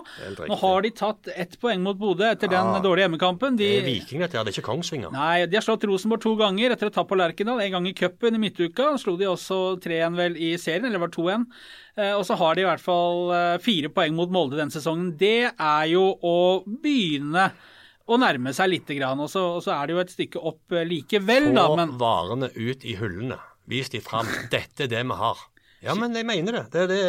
[0.49, 3.58] Nå har de tatt ett poeng mot Bodø etter den dårlige hjemmekampen.
[3.60, 5.11] De, Det er Viking, dette her, det er ikke Kongsvinger.
[5.13, 7.61] Nei, de har slått Rosenborg to ganger etter å ta på Lerkendal.
[7.63, 8.93] En gang i cupen i midtuka.
[9.01, 11.45] Slo de også 3-1 vel i serien, eller var 2-1?
[11.99, 15.13] Eh, og så har de i hvert fall eh, fire poeng mot Molde denne sesongen.
[15.19, 17.51] Det er jo å begynne
[18.11, 19.21] å nærme seg lite grann.
[19.23, 21.67] Og så, og så er det jo et stykke opp likevel, likevel, da.
[21.67, 23.39] Få Men varene ut i hullene.
[23.71, 24.27] Vis de fram.
[24.51, 25.47] Dette er det vi har.
[25.81, 26.65] Ja, men jeg mener det.
[26.73, 27.03] det, det,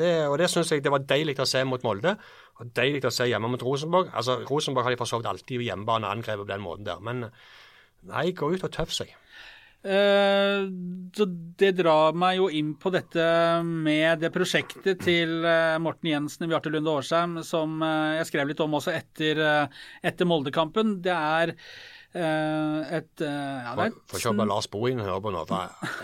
[0.00, 2.16] det og det syns jeg det var deilig å se mot Molde.
[2.58, 4.10] Og deilig å se hjemme mot Rosenborg.
[4.16, 7.02] Altså, Rosenborg har de for så vidt alltid hjemmebane angrepet på den måten der.
[7.04, 7.26] Men
[8.08, 9.12] nei, gå ut og tøff seg.
[9.78, 10.66] Uh,
[11.60, 13.22] det drar meg jo inn på dette
[13.62, 18.50] med det prosjektet til eh, Morten Jensen og Bjarte Lunde Årsheim, som eh, jeg skrev
[18.50, 19.38] litt om også etter,
[20.02, 20.96] etter Moldekampen.
[21.04, 21.54] Det er
[22.18, 25.42] et eh, ja, det ikke håpe Lars Bohin hører på nå.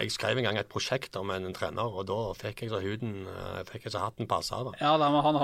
[0.01, 3.27] Jeg skrev en gang et prosjekt om en trener, og da fikk jeg så huden
[3.31, 4.63] eh, fikk jeg så hatten passa.
[4.69, 4.73] da.
[4.81, 4.95] Ja,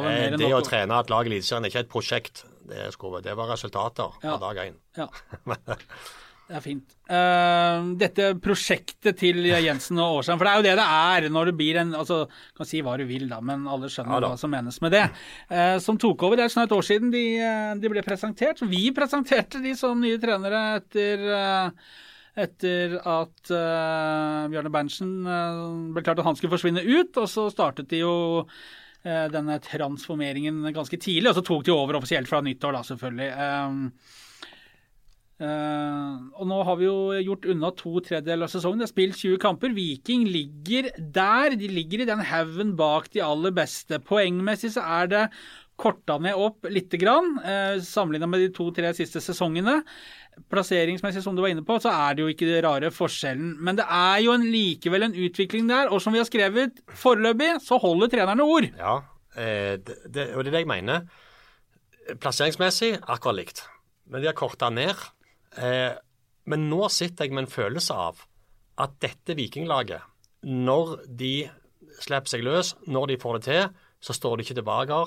[0.06, 2.44] vel Eh, Det å trene et lag i Eliteserien er ikke et prosjekt.
[2.70, 4.36] Det, skulle, det var resultater Ja.
[4.36, 4.76] fra dag én.
[4.96, 5.08] Ja.
[6.50, 6.94] Det er fint.
[7.06, 11.50] Uh, dette prosjektet til Jensen og Årsheim, for det er jo det det er når
[11.50, 12.24] det blir en altså,
[12.58, 15.04] kan si hva du vil, da, men alle skjønner Ja hva som menes med det.
[15.46, 18.64] Uh, som tok over, det er snart et år siden de, eh, de ble presentert.
[18.66, 21.92] Vi presenterte de som nye trenere etter uh,
[22.40, 25.10] etter at Bjørne Berntsen
[25.92, 28.14] ble klart at han skulle forsvinne ut, og så startet de jo
[29.02, 33.28] denne transformeringen ganske tidlig, og så tok de over offisielt fra nyttår, da, selvfølgelig.
[35.40, 38.82] Eh, og nå har vi jo gjort unna to tredjedeler av sesongen.
[38.82, 39.72] Det er spilt 20 kamper.
[39.72, 41.56] Viking ligger der.
[41.56, 44.02] De ligger i den haugen bak de aller beste.
[44.04, 45.24] Poengmessig så er det
[45.80, 49.80] korta ned opp lite grann, eh, sammenligna med de to-tre siste sesongene.
[50.52, 53.54] Plasseringsmessig, som du var inne på, så er det jo ikke den rare forskjellen.
[53.64, 57.54] Men det er jo en, likevel en utvikling der, og som vi har skrevet, foreløpig
[57.64, 58.68] så holder trenerne ord.
[58.76, 58.98] Ja,
[59.36, 61.08] eh, det, det, og det er det jeg mener.
[62.20, 63.64] Plasseringsmessig akkurat likt,
[64.04, 65.00] men de har korta ned.
[65.58, 65.94] Eh,
[66.50, 68.22] men nå sitter jeg med en følelse av
[68.80, 70.02] at dette vikinglaget,
[70.46, 71.50] når de
[72.00, 73.66] slipper seg løs, når de får det til,
[74.00, 75.00] så står de ikke tilbake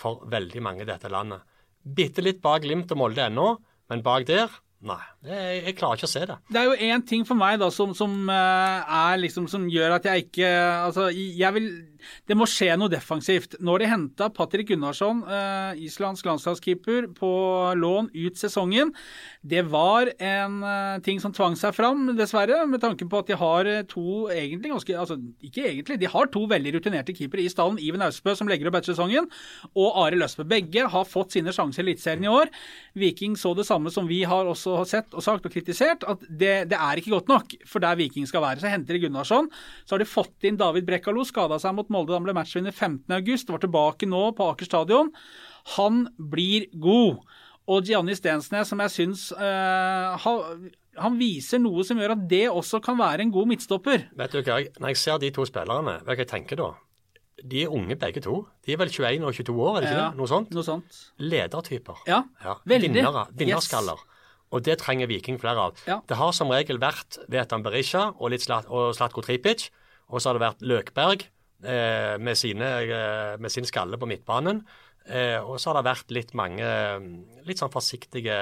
[0.00, 1.44] for veldig mange i dette landet.
[1.80, 3.52] Bitte litt bak Glimt og Molde ennå,
[3.90, 4.96] men bak der Nei,
[5.28, 6.36] jeg, jeg, klarer ikke å se det.
[6.48, 10.08] Det er jo én ting for meg da som, som, uh, liksom, som, gjør at
[10.08, 10.48] jeg ikke
[10.86, 11.68] Altså, jeg vil
[12.28, 13.56] det må skje noe defensivt.
[13.62, 17.30] Når de henta Patrick Gunnarsson, uh, islandsk landslagskeeper, på
[17.78, 18.92] lån ut sesongen,
[19.46, 23.38] det var en uh, ting som tvang seg fram, dessverre, med tanke på at de
[23.40, 27.50] har eh, to egentlig ganske Altså, ikke egentlig, de har to veldig rutinerte keepere i
[27.52, 27.78] stallen.
[27.80, 29.28] Iven Austbø, som legger opp etter sesongen,
[29.72, 30.44] og Arild Østbø.
[30.50, 32.50] Begge har fått sine sjanser i Eliteserien i år.
[32.98, 36.54] Viking så det samme som vi har også sett og sagt og kritisert, at det,
[36.70, 38.62] det er ikke godt nok for der Viking skal være.
[38.62, 39.50] Så henter de Gunnarsson.
[39.84, 42.16] Så har de fått inn David Brekkalo, skada seg mot Molde.
[42.16, 45.12] Han ble matchvinner 15.8, var tilbake nå på Aker stadion.
[45.76, 47.22] Han blir god.
[47.70, 52.46] Og Gianni Stensnes, som jeg syns uh, han, han viser noe som gjør at det
[52.50, 54.08] også kan være en god midtstopper.
[54.18, 56.72] Vet du hva, Når jeg ser de to spillerne, hva jeg tenker da?
[57.40, 58.42] De er unge begge to.
[58.66, 60.18] De er vel 21 og 22 år, er det ikke ja, det?
[60.18, 60.50] Noe sånt?
[60.56, 60.98] Noe sånt.
[61.22, 62.02] Ledertyper.
[62.10, 62.56] Ja, ja.
[62.68, 62.90] veldig.
[62.92, 63.26] Vinnere.
[63.32, 64.02] Vinnerskaller.
[64.02, 64.09] Yes.
[64.50, 65.82] Og det trenger Viking flere av.
[65.86, 66.00] Ja.
[66.08, 69.68] Det har som regel vært Vetan Berisha og, litt Slat og Slatko Tripic.
[70.10, 71.26] Og så har det vært Løkberg
[71.62, 74.64] eh, med, sine, eh, med, sin skalle på midtbanen.
[75.06, 76.66] Eh, og så har det vært litt mange
[77.46, 78.34] litt sånn forsiktige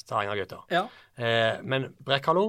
[0.00, 0.64] Stavanger-gutter.
[0.72, 0.86] Ja.
[1.16, 2.46] Eh, men Brekkalo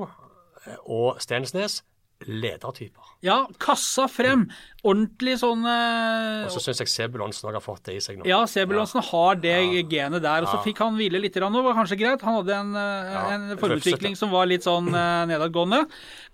[0.89, 1.81] og Stensnes
[2.25, 3.14] ledertyper.
[3.25, 4.45] Ja, kassa frem.
[4.85, 6.45] Ordentlig sånn uh...
[6.45, 8.27] Og så syns jeg Sebulonsen har fått det i seg nå.
[8.29, 9.05] Ja, Sebulonsen ja.
[9.07, 9.81] har det ja.
[9.89, 10.45] genet der.
[10.45, 12.21] Og så fikk han hvile litt nå, var kanskje greit.
[12.21, 13.23] Han hadde en, ja.
[13.33, 15.81] en formutvikling som var litt sånn uh, nedadgående.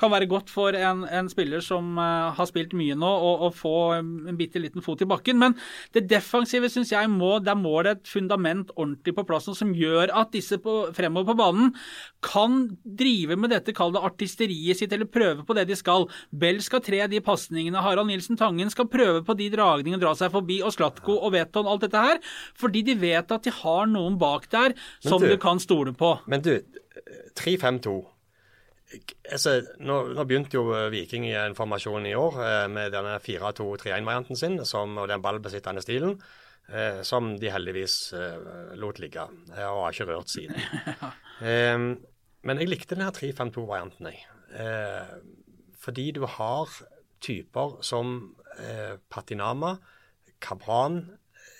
[0.01, 3.11] Kan være godt for en, en spiller som har spilt mye nå,
[3.45, 5.39] å få en bitte liten fot i bakken.
[5.39, 5.55] Men
[5.95, 10.11] det defensive syns jeg må Der må det et fundament ordentlig på plassen som gjør
[10.17, 11.71] at disse på, fremover på banen
[12.21, 16.05] kan drive med dette, kall det artisteriet sitt, eller prøve på det de skal.
[16.29, 17.81] Bell skal tre de pasningene.
[17.83, 21.69] Harald Nilsen Tangen skal prøve på de dragningene, dra seg forbi, og Slatko og Veton,
[21.69, 22.21] alt dette her.
[22.59, 26.15] Fordi de vet at de har noen bak der som du, du kan stole på.
[26.31, 26.55] Men du,
[27.39, 27.99] 3-5-2
[29.31, 34.39] altså, nå, nå, begynte jo Viking i en formasjon i år eh, med denne 4-2-3-1-varianten
[34.39, 36.17] sin som, og den ballbesittende stilen,
[36.71, 39.27] eh, som de heldigvis eh, lot ligge.
[39.55, 40.57] eh, og har ikke rørt siden.
[41.41, 41.73] Eh,
[42.45, 44.19] men jeg likte denne 3-5-2-varianten, jeg.
[45.81, 46.69] Fordi du har
[47.21, 49.75] typer som eh, Patinama,
[50.41, 51.03] Kabran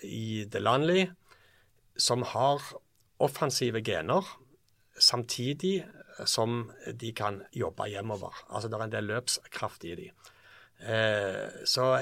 [0.02, 1.08] i Delanley,
[1.96, 2.62] som har
[3.22, 4.26] offensive gener,
[4.98, 5.82] samtidig
[6.26, 8.34] som de kan jobbe hjemover.
[8.50, 10.08] Altså Det er en del løpskraft i de.
[10.82, 11.94] Eh, så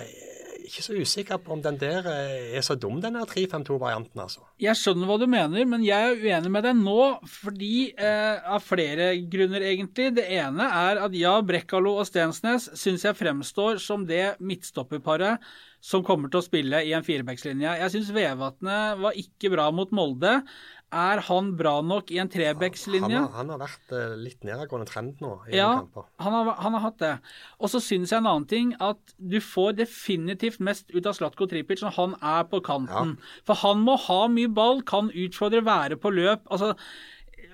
[0.70, 4.44] ikke så usikker på om den der er så dum, den 3-5-2-varianten, altså.
[4.62, 8.62] Jeg skjønner hva du mener, men jeg er uenig med deg nå fordi eh, av
[8.64, 10.12] flere grunner, egentlig.
[10.16, 15.42] Det ene er at ja, Brekkalo og Stensnes syns jeg fremstår som det midtstopperparet
[15.80, 17.78] som kommer til å spille i en firebackslinje.
[17.80, 20.42] Jeg syns Vevatnet var ikke bra mot Molde.
[20.90, 23.06] Er han bra nok i en trebackslinje?
[23.06, 26.08] Han, har- han har vært eh, litt nedadgående trend nå i Ja, kamper.
[26.18, 27.12] han har, han har hatt det.
[27.60, 31.46] Og så syns jeg en annen ting, at du får definitivt mest ut av Slatko
[31.46, 33.16] Tripic når han er på kanten.
[33.46, 36.42] For han må ha mye ball, kan utfordre, være på løp.
[36.50, 36.74] Altså,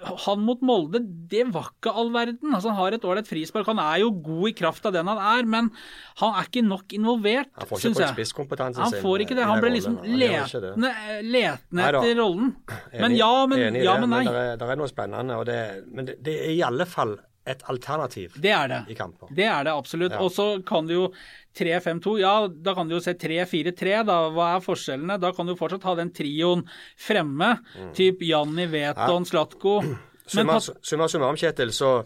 [0.06, 2.54] han mot Molde, det var ikke all verden.
[2.54, 3.68] Altså, han har et ålreit frispark.
[3.70, 5.70] Han er jo god i kraft av den han er, men
[6.22, 8.16] han er ikke nok involvert, Han får ikke spisskompetansen brukt jeg.
[8.16, 9.46] spisskompetansen Han får ikke det.
[9.50, 10.92] Han ble liksom letende,
[11.26, 12.52] letende etter rollen.
[12.96, 14.24] Men ja, men, enig ja, men nei.
[14.26, 15.40] det er, det er noe spennende.
[15.40, 17.16] Og det, men det, det er i alle fall
[17.46, 18.80] et alternativ Det er det.
[18.90, 19.30] i kamper.
[19.30, 20.12] Det er det absolutt.
[20.16, 20.20] Ja.
[20.24, 21.04] Og så kan du jo
[21.56, 24.18] 3-5-2, ja, da kan du jo se 3-4-3, da.
[24.34, 25.16] Hva er forskjellene?
[25.22, 26.66] Da kan du fortsatt ha den trioen
[27.00, 27.54] fremme.
[27.76, 27.92] Mm.
[27.96, 29.78] Typ Janni, Veton, Slatko.
[30.26, 32.00] Summa summa summarum, Kjetil, så,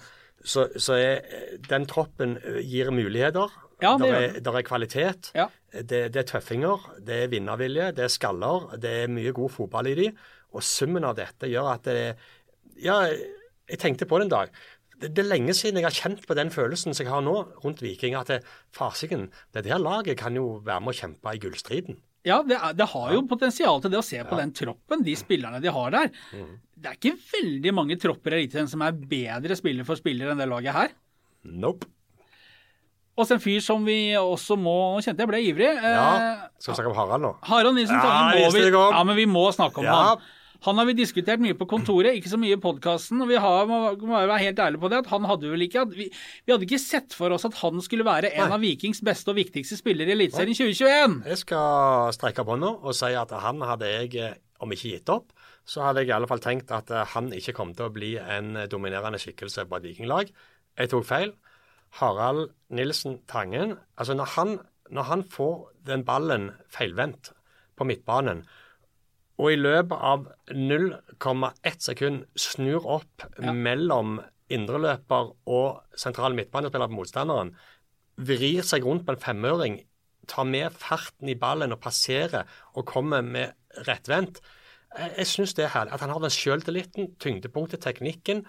[0.45, 1.23] så, så er
[1.71, 3.49] den troppen eh, gir muligheter.
[3.81, 5.31] Ja, det der, er, der er kvalitet.
[5.35, 5.47] Ja.
[5.73, 8.75] Det, det er tøffinger, det er vinnervilje, det er skaller.
[8.77, 10.11] Det er mye god fotball i de.
[10.53, 12.03] Og summen av dette gjør at det
[12.81, 13.01] Ja,
[13.71, 14.53] jeg tenkte på det en dag.
[15.01, 17.35] Det, det er lenge siden jeg har kjent på den følelsen som jeg har nå
[17.65, 18.41] rundt Viking, at det,
[18.77, 21.99] fasiken, det der laget kan jo være med å kjempe i gullstriden.
[22.29, 25.15] Ja, det, er, det har jo potensial til det å se på den troppen, de
[25.17, 26.11] spillerne de har der.
[26.37, 26.51] Mm.
[26.77, 30.41] Det er ikke veldig mange tropper i Eliteserien som er bedre spiller for spiller enn
[30.43, 30.93] det laget her.
[31.49, 31.89] Nope.
[33.21, 35.71] også en fyr som vi også må Nå kjente jeg ble ivrig.
[35.77, 36.51] Eh, Ja.
[36.61, 37.33] Skal vi snakke om Harald nå?
[37.49, 38.63] Harald Nilsen Ja, Tangen må vi.
[38.69, 39.97] Ja, men vi må snakke om Ja.
[39.97, 40.29] han.
[40.67, 43.21] Han har vi diskutert mye på kontoret, ikke så mye i podkasten.
[43.25, 45.85] Og vi har, må, må være helt ærlige på det, at han hadde vel ikke
[45.87, 48.59] at vi, vi hadde ikke sett for oss at han skulle være en Nei.
[48.59, 51.19] av Vikings beste og viktigste spillere i Eliteserien 2021.
[51.33, 55.33] Jeg skal strekke bånda og si at han hadde jeg, eh, om ikke gitt opp,
[55.65, 58.15] så hadde jeg i alle fall tenkt at eh, han ikke kom til å bli
[58.21, 60.35] en dominerende skikkelse på et vikinglag.
[60.77, 61.35] Jeg tok feil.
[61.99, 64.59] Harald Nilsen Tangen altså når han,
[64.95, 65.57] når han får
[65.89, 67.33] den ballen feilvendt
[67.81, 68.45] på midtbanen,
[69.41, 74.19] og i løpet av 0,1 sekund snur opp mellom
[74.53, 77.55] indreløper og sentral midtbanespiller på motstanderen,
[78.21, 79.79] vrir seg rundt på en femøring,
[80.29, 83.55] tar med farten i ballen og passerer og kommer med
[83.89, 84.43] rettvendt.
[84.91, 85.95] Jeg, syns det er herlig.
[85.95, 88.43] At han har den sjøltilliten, tyngdepunktet, teknikken.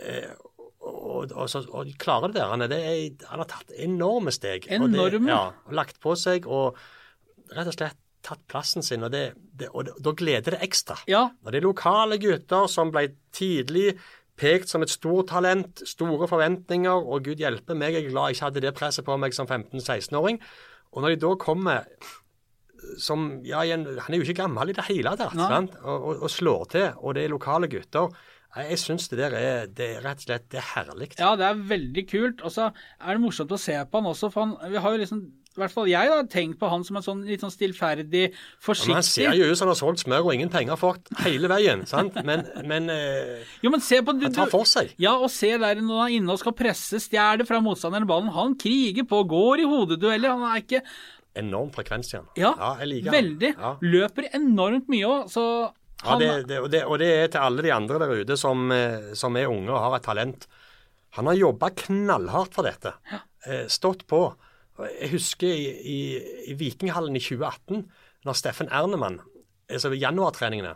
[0.00, 0.32] Eh,
[0.80, 2.48] og, og, så, og klarer det der.
[2.50, 4.66] Han, det er, han har tatt enorme steg.
[4.80, 5.42] Og det, ja,
[5.76, 6.80] lagt på seg og
[7.52, 9.04] rett og slett tatt plassen sin.
[9.06, 10.96] Og, det, det, og det, da gleder det ekstra.
[11.10, 13.96] Ja, Når det er lokale gutter som ble tidlig
[14.38, 18.38] pekt som et stort talent, store forventninger, og gud hjelpe meg, jeg er glad jeg
[18.38, 20.40] ikke hadde det presset på meg som 15-16-åring.
[20.92, 21.86] Og når de da kommer
[22.98, 26.64] som ja, Han er jo ikke gammel i det hele tatt, Og, og, og slår
[26.72, 28.10] til, og det er lokale gutter.
[28.56, 31.08] Jeg, jeg syns det der er, det er rett og slett det er herlig.
[31.18, 32.42] ja, det er veldig kult.
[32.42, 35.00] Og så er det morsomt å se på han også, for han, vi har jo
[35.04, 35.22] liksom
[35.56, 38.30] i hvert fall jeg har tenkt på han som en sånn litt sånn stillferdig,
[38.62, 38.88] forsiktig.
[38.92, 41.50] Men han ser jo ut som han har solgt smør og ingen penger fått hele
[41.52, 41.82] veien.
[41.86, 42.16] sant?
[42.24, 44.94] Men, men eh, Jo, men se på du, han tar for seg.
[45.02, 48.32] Ja, og se der når han er inne og skal presse, stjeler fra motstanderen ballen.
[48.32, 50.36] Han kriger på, går i hodedueller.
[50.38, 50.82] Han er ikke
[51.34, 52.26] Enorm frekvens igjen.
[52.36, 53.52] Ja, Ja, jeg liker veldig.
[53.56, 53.70] Ja.
[53.80, 55.44] Løper enormt mye òg, så
[56.02, 58.66] Ja, det, det, og, det, og det er til alle de andre der ute som,
[58.74, 60.44] eh, som er unge og har et talent.
[61.16, 62.92] Han har jobba knallhardt for dette.
[63.46, 64.20] Eh, stått på.
[64.78, 65.98] Jeg husker i, i,
[66.52, 67.84] i Vikinghallen i 2018,
[68.24, 69.20] når Steffen Ernemann
[69.72, 70.72] altså ved januartreningene,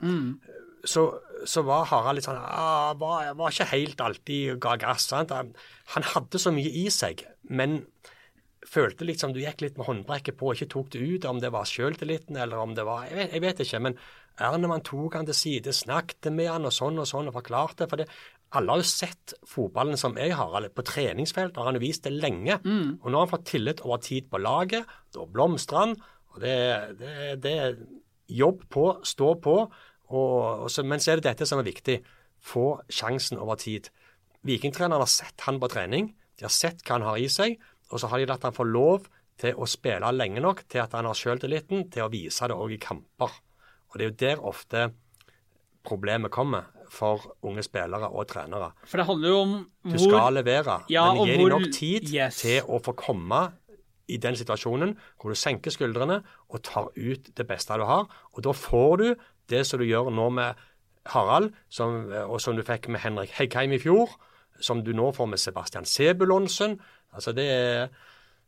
[0.87, 1.07] så,
[1.49, 5.09] så var Harald litt sånn ah, var, var ikke helt alltid ga gass.
[5.11, 5.35] Sant?
[5.35, 5.53] Han
[5.95, 7.81] han hadde så mye i seg, men
[8.67, 11.53] følte liksom du gikk litt med håndbrekket på og ikke tok det ut, om det
[11.55, 13.83] var sjøltilliten eller om det var Jeg vet, jeg vet ikke.
[13.87, 13.99] Men
[14.43, 17.87] Ernemann tok han til side, snakket med han og sånn og sånn og forklarte.
[17.89, 18.09] For det,
[18.55, 22.07] alle har jo sett fotballen som jeg har, eller på treningsfelt har han jo vist
[22.07, 22.61] det lenge.
[23.03, 24.87] Og nå har han fått tillit over tid på laget.
[25.15, 25.97] Da blomstrer han.
[26.35, 26.57] Og det,
[27.01, 27.77] det, det er
[28.29, 29.57] jobb på, stå på.
[30.07, 31.99] Og, og så, men så er det dette som er viktig.
[32.39, 33.91] Få sjansen over tid.
[34.47, 36.13] Vikingtreneren har sett han på trening.
[36.39, 37.57] De har sett hva han har i seg,
[37.91, 39.09] og så har de latt han få lov
[39.41, 42.77] til å spille lenge nok til at han har sjøltilliten til å vise det òg
[42.77, 43.35] i kamper.
[43.91, 44.87] Og Det er jo der ofte
[45.87, 48.73] problemet kommer for unge spillere og trenere.
[48.85, 52.11] For det handler jo om hvor Du skal levere, Ja, men gi dem nok tid
[52.15, 52.41] yes.
[52.43, 53.43] til å få komme
[54.09, 58.07] i den situasjonen hvor du senker skuldrene og tar ut det beste du har.
[58.35, 59.07] Og da får du
[59.51, 60.55] det som du gjør nå med
[61.07, 64.11] Harald, som, og som du fikk med Henrik Heggheim i fjor,
[64.61, 66.79] som du nå får med Sebastian Sebulonsen.
[67.15, 67.89] Altså det er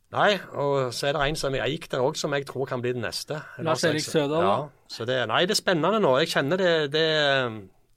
[0.09, 2.81] Nei, og så er det en som jeg gikk der òg, som jeg tror kan
[2.81, 3.42] bli den neste.
[3.61, 4.55] Lars Erik Sødal, Ja,
[4.88, 6.14] så det, nei, det er spennende nå.
[6.22, 7.03] Jeg kjenner det, det,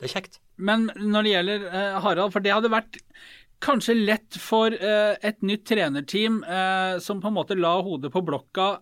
[0.01, 0.39] det er kjekt.
[0.57, 2.97] Men når det gjelder eh, Harald, for det hadde vært
[3.61, 8.23] kanskje lett for eh, et nytt trenerteam eh, som på en måte la hodet på
[8.25, 8.79] blokka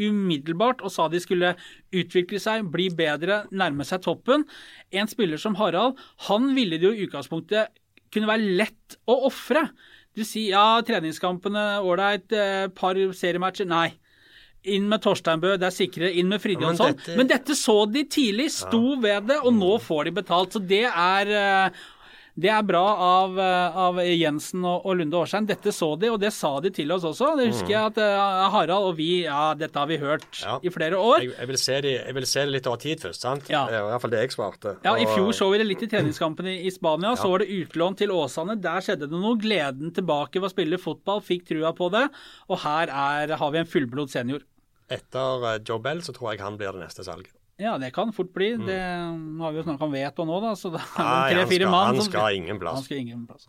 [0.00, 1.52] umiddelbart og sa de skulle
[1.92, 4.46] utvikle seg, bli bedre, nærme seg toppen.
[4.94, 7.74] En spiller som Harald, han ville det jo i utgangspunktet
[8.14, 9.66] kunne være lett å ofre.
[10.16, 13.68] Du sier ja, treningskampene ålreit, eh, par seriematcher.
[13.70, 13.90] Nei.
[14.64, 16.10] Inn med Torsteinbø, det er sikrere.
[16.20, 16.92] Inn med Fridtjonsson.
[17.06, 20.52] Men men, dette- dette så de tidlig, sto ved det, og nå får de betalt.
[20.52, 21.70] Så det er eh,
[22.40, 25.48] det er bra av, eh, av Jensen og, og Lunde Årstein.
[25.48, 27.34] Dette så de, og det sa de til oss også.
[27.38, 30.56] Det husker jeg at uh, Harald og vi Ja, dette har vi hørt Ja.
[30.62, 31.24] i flere år.
[31.24, 33.50] Jeg, jeg, vil se det, jeg vil se det litt over tid først, sant?
[33.52, 33.66] Ja.
[33.68, 34.76] I hvert fall det jeg svarte.
[34.86, 37.12] Ja, I fjor så vi det litt i treningskampen i, i Spania.
[37.18, 38.56] Så var det utlån til Åsane.
[38.62, 39.36] Der skjedde det noe.
[39.40, 42.06] Gleden tilbake ved å spille fotball, fikk trua på det.
[42.48, 44.44] Og her er, har vi en fullblod senior.
[44.90, 47.34] Etter eh, Joe Bell så tror jeg han blir det neste salget.
[47.60, 48.54] Ja, det kan fort bli.
[48.56, 48.78] Det
[49.12, 50.52] nå har vi jo snakka om Veto nå, da.
[50.56, 51.90] Så det er det Nei, han tre-fire mann.
[51.90, 52.78] han skal skal ingen plass.
[52.78, 53.44] Han skal ingen plass.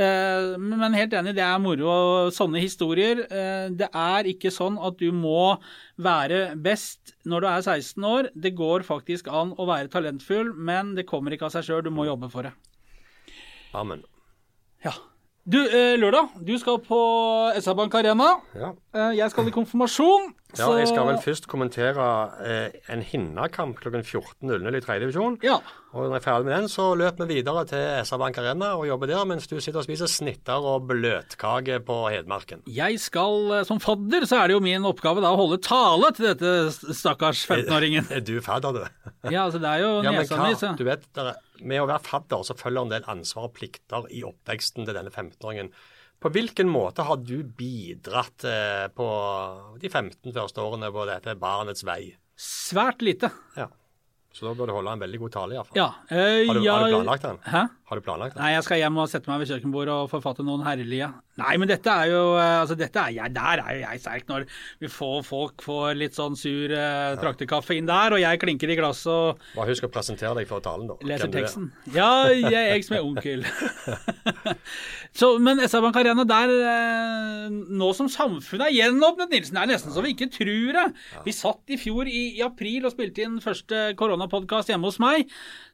[0.00, 1.92] Eh, men helt enig, det er moro.
[2.32, 3.20] Sånne historier.
[3.28, 5.58] Uh, det er ikke sånn at du må
[6.00, 8.30] være best når du er 16 år.
[8.32, 11.84] Det går faktisk an å være talentfull, men det kommer ikke av seg sjøl.
[11.84, 12.56] Du må jobbe for det.
[13.76, 14.06] Amen.
[14.84, 14.96] Ja.
[15.48, 16.98] Du, eh, lørdag, du skal på
[17.56, 18.26] SR Bank Arena.
[18.54, 18.72] Ja.
[18.94, 20.34] Eh, jeg skal i konfirmasjon.
[20.58, 25.38] Ja, Så- Jeg skal vel først kommentere eh, en Hinna-kamp klokken 14.00 i tredje divisjon.
[25.42, 25.56] Ja.
[25.90, 28.68] Og når jeg er ferdig med den, så løper vi videre til SR Bank Arena
[28.78, 32.62] og jobber der, mens du sitter og spiser snitter og bløtkake på Hedmarken.
[32.70, 36.12] Jeg skal, eh, som fadder, så er det jo min oppgave da å holde tale
[36.14, 38.06] til dette stakkars 15-åringen.
[38.14, 39.10] Er du fadder, du?
[39.32, 42.06] Ja, altså det er jo Ja, nesa mi, så Du vet, der, Med å være
[42.06, 45.72] fadder så følger en del ansvar og plikter i oppveksten til denne 15-åringen.
[46.20, 49.10] På hvilken måte har du bidratt eh, på
[49.82, 52.14] de 15 første årene på dette barnets vei?
[52.40, 53.32] Svært lite.
[53.58, 53.66] Ja.
[54.32, 55.74] Så da bør du holde en veldig god tale, iallfall.
[55.76, 55.88] Ja.
[56.08, 57.38] eh, Har, du- ja, har du planlagt den?
[57.50, 57.62] Hæ?
[57.90, 58.42] Har du planlagt den?
[58.44, 61.08] Nei, jeg skal hjem og sette meg ved kjøkkenbordet og forfatte noen herlige.
[61.40, 64.26] Nei, men dette er jo eh, Altså, dette er jeg Der er jo jeg sterk
[64.28, 64.44] når
[64.82, 68.76] vi får folk får litt sånn sur eh, traktekaffe inn der, og jeg klinker i
[68.78, 70.98] glasset og Bare husk å presentere deg for talen, da.
[71.10, 71.34] leser er.
[71.34, 71.66] teksten.
[71.96, 73.42] Ja, jeg er jeg som er onkel.
[75.20, 79.72] så, men SR Bank Arena der eh, Nå som samfunnet er gjenåpnet, Nilsen, det er
[79.74, 80.86] nesten så vi ikke tror det.
[81.26, 85.28] Vi satt i fjor i, i april og spilte inn første koronapodkast hjemme hos meg.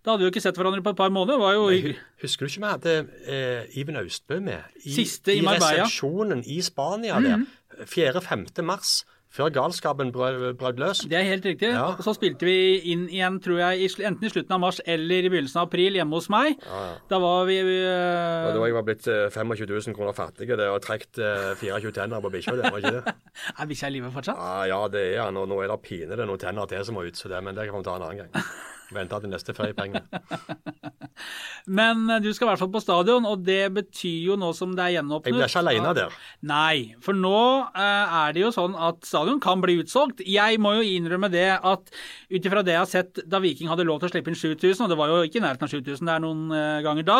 [0.04, 1.38] Da hadde vi jo ikke sett hverandre på et par måneder.
[1.42, 2.94] Var jo Nei, Husker du ikke vi hadde
[3.26, 4.62] eh, Iben Austbø med?
[4.84, 5.84] I, Siste i Marbella.
[5.84, 7.44] resepsjonen i Spania der.
[7.84, 8.62] 4.-5.
[8.64, 9.04] mars,
[9.36, 11.04] før galskapen brøt løs.
[11.10, 11.70] Det er helt riktig.
[11.74, 11.90] Ja.
[11.94, 12.56] Og så spilte vi
[12.92, 16.16] inn igjen, tror jeg, enten i slutten av mars eller i begynnelsen av april hjemme
[16.16, 16.62] hos meg.
[17.10, 18.52] Da var vi vi uh...
[18.54, 22.24] da jeg var blitt eh, 25 000 kroner fattig det, og trukket eh, 24 tenner
[22.24, 23.16] på bikkja, det var ikke det?
[23.60, 24.40] Er bikkja i live fortsatt?
[24.40, 25.36] Ja, ja, det er han.
[25.40, 27.68] Og nå er det pinlig noen tenner til som må ut, så det, men det
[27.70, 28.48] kan vi ta en annen gang.
[28.94, 30.04] Vente til neste feriepenger.
[31.78, 34.74] Men eh, du skal i hvert fall på stadion, og det betyr jo nå som
[34.76, 36.16] det er gjenåpnet Jeg blir ikke alene der.
[36.46, 37.38] Nei, for nå
[37.72, 40.22] eh, er det jo sånn at stadion kan bli utsolgt.
[40.26, 41.90] Jeg må jo innrømme det at
[42.30, 44.84] ut ifra det jeg har sett da Viking hadde lov til å slippe inn 7000,
[44.86, 47.18] og det var jo ikke i nærheten av 7000, det er noen eh, ganger da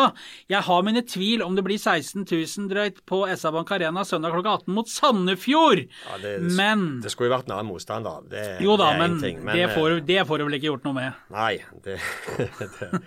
[0.51, 4.35] Jeg har mine tvil om det blir 16 000 drøyt på SA Bank Arena søndag
[4.35, 5.83] klokka 18 mot Sandefjord.
[5.87, 8.23] Ja, det, men det skulle jo vært en annen motstander.
[8.31, 9.43] Det, Jo da, det men, en ting.
[9.51, 11.25] det, får, det får du vel ikke gjort noe med.
[11.33, 11.99] Nei, det,
[12.79, 13.01] det,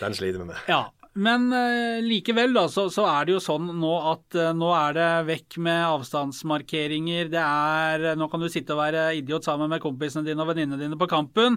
[0.00, 0.56] den sliter vi med.
[0.68, 4.72] Ja, men eh, likevel da, så, så er det jo sånn nå at eh, nå
[4.76, 7.30] er det vekk med avstandsmarkeringer.
[7.32, 10.82] Det er, nå kan du sitte og være idiot sammen med kompisene dine og venninnene
[10.82, 11.56] dine på kampen.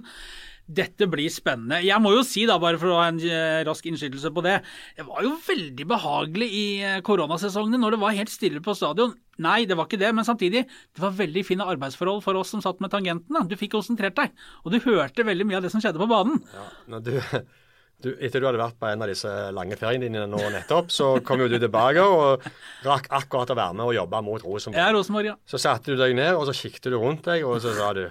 [0.70, 1.80] Dette blir spennende.
[1.82, 4.60] Jeg må jo si, da, bare for å ha en eh, rask innskytelse på det,
[5.00, 9.16] det var jo veldig behagelig i eh, koronasesongene når det var helt stille på stadion.
[9.42, 12.62] Nei, det var ikke det, men samtidig, det var veldig fine arbeidsforhold for oss som
[12.62, 13.48] satt med tangentene.
[13.50, 16.38] Du fikk konsentrert deg, og du hørte veldig mye av det som skjedde på banen.
[16.54, 17.16] Ja, når du,
[18.04, 21.10] du, etter du hadde vært på en av disse lange feriene dine nå nettopp, så
[21.26, 22.46] kom jo du tilbake og
[22.86, 24.80] rakk akkurat å være med og jobbe mot Rosenborg.
[24.80, 25.36] Ja, Rosenborg, ja.
[25.50, 28.06] Så satte du deg ned, og så kikket du rundt deg, og så sa du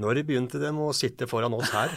[0.00, 1.92] når de begynte de med å sitte foran oss her.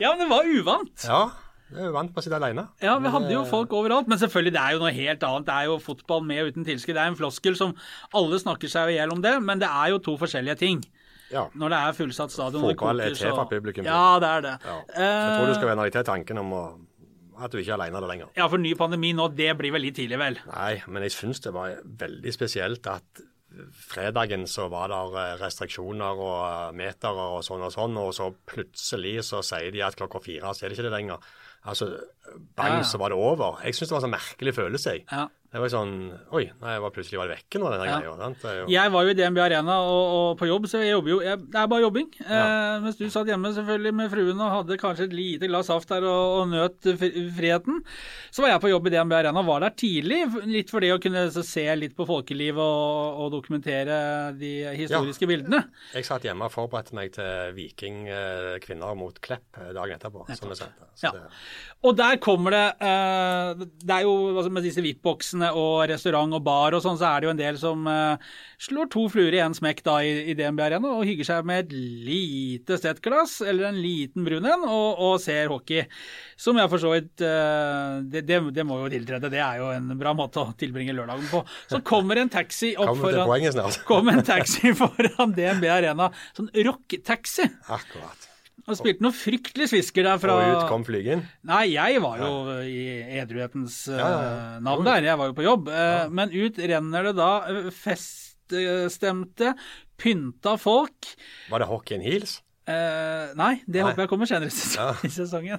[0.00, 1.04] Ja, men det var uvant.
[1.04, 1.22] Ja,
[1.70, 2.64] det er uvant vant på å sitte alene.
[2.82, 5.46] Ja, vi hadde jo folk overalt, men selvfølgelig, det er jo noe helt annet.
[5.46, 6.96] Det er jo fotball med og uten tilskudd.
[6.96, 7.76] Det er en floskel som
[8.16, 10.80] alle snakker seg i hjel om det, men det er jo to forskjellige ting.
[11.30, 11.46] Ja.
[11.54, 13.84] Når det er fullsatt stadion Fotball er til for publikum.
[13.86, 14.54] Ja, det er det.
[14.66, 14.76] ja.
[14.98, 16.62] Jeg tror du skal Eh, venne deg til tanken om å,
[17.40, 18.30] at du ikke er alene der lenger.
[18.36, 20.38] Ja, for ny pandemi nå, det blir vel litt tidlig, vel?
[20.50, 23.22] Nei, men jeg syns det var veldig spesielt at
[23.74, 29.40] fredagen så var det restriksjoner og metere og sånn og sånn, og så plutselig så
[29.42, 31.30] sier de at klokka fire så er det ikke det lenger.
[31.70, 31.88] Altså,
[32.56, 32.82] bang, Ja, ja.
[32.86, 33.60] så var det over.
[33.64, 34.96] Jeg syns det var en sånn merkelig følelse.
[34.96, 35.04] jeg.
[35.10, 35.28] Ja.
[35.50, 38.30] Det var sånn Oi, nei, jeg var plutselig var det vekke nå, denne greia.
[38.38, 41.10] Det jo- Jeg var jo i DNB Arena og, og på jobb, så jeg jobber
[41.10, 42.06] jo jeg, Det er bare jobbing.
[42.22, 45.88] Eh, mens du satt hjemme selvfølgelig med fruen og hadde kanskje et lite glass saft
[45.90, 46.78] der og, og nøt
[47.34, 47.80] friheten.
[48.30, 50.20] Så var jeg på jobb i DNB Arena og var der tidlig.
[50.46, 53.98] Litt for det å kunne så se litt på folkelivet og, og dokumentere
[54.38, 55.64] de historiske bildene.
[55.96, 60.28] Jeg satt hjemme og forberedte meg til Viking eh, kvinner mot Klepp eh, dagen etterpå.
[60.30, 60.86] som jeg sendte.
[60.94, 61.26] Så det-
[61.82, 66.44] Og der kommer det eh, Det er jo altså, Med disse VIP-boksene og restaurant og
[66.46, 68.30] bar og sånn, så er det jo en del som eh,
[68.60, 71.64] slår to fluer i én smekk da i, i DNB Arena og hygger seg med
[71.64, 71.74] et
[72.06, 75.86] lite stettglass eller en liten brun en og, og ser hockey.
[76.40, 79.32] Som jeg for så vidt eh, det, det, det må jo tiltrede.
[79.32, 81.44] Det er jo en bra måte å tilbringe lørdagen på.
[81.70, 83.28] Så kommer en taxi opp foran
[84.14, 86.10] en taxi foran DNB Arena.
[86.36, 87.48] Sånn rock-taxi.
[87.68, 88.29] Akkurat.
[88.68, 91.22] Og spilte noe fryktelig svisker der fra Og ut kom flygen.
[91.48, 92.30] Nei, jeg var jo
[92.66, 92.82] i
[93.22, 94.60] edruhetens uh, Ja, ja, ja.
[94.66, 95.06] navn der.
[95.08, 95.70] Jeg var jo på jobb.
[95.72, 99.54] Eh, Men ut renner det da eh, feststemte,
[100.00, 101.14] pynta folk.
[101.50, 102.38] Var det hockey in heels?
[102.70, 103.88] Uh, nei, det Nei.
[103.88, 105.58] håper jeg kommer senere i sesongen.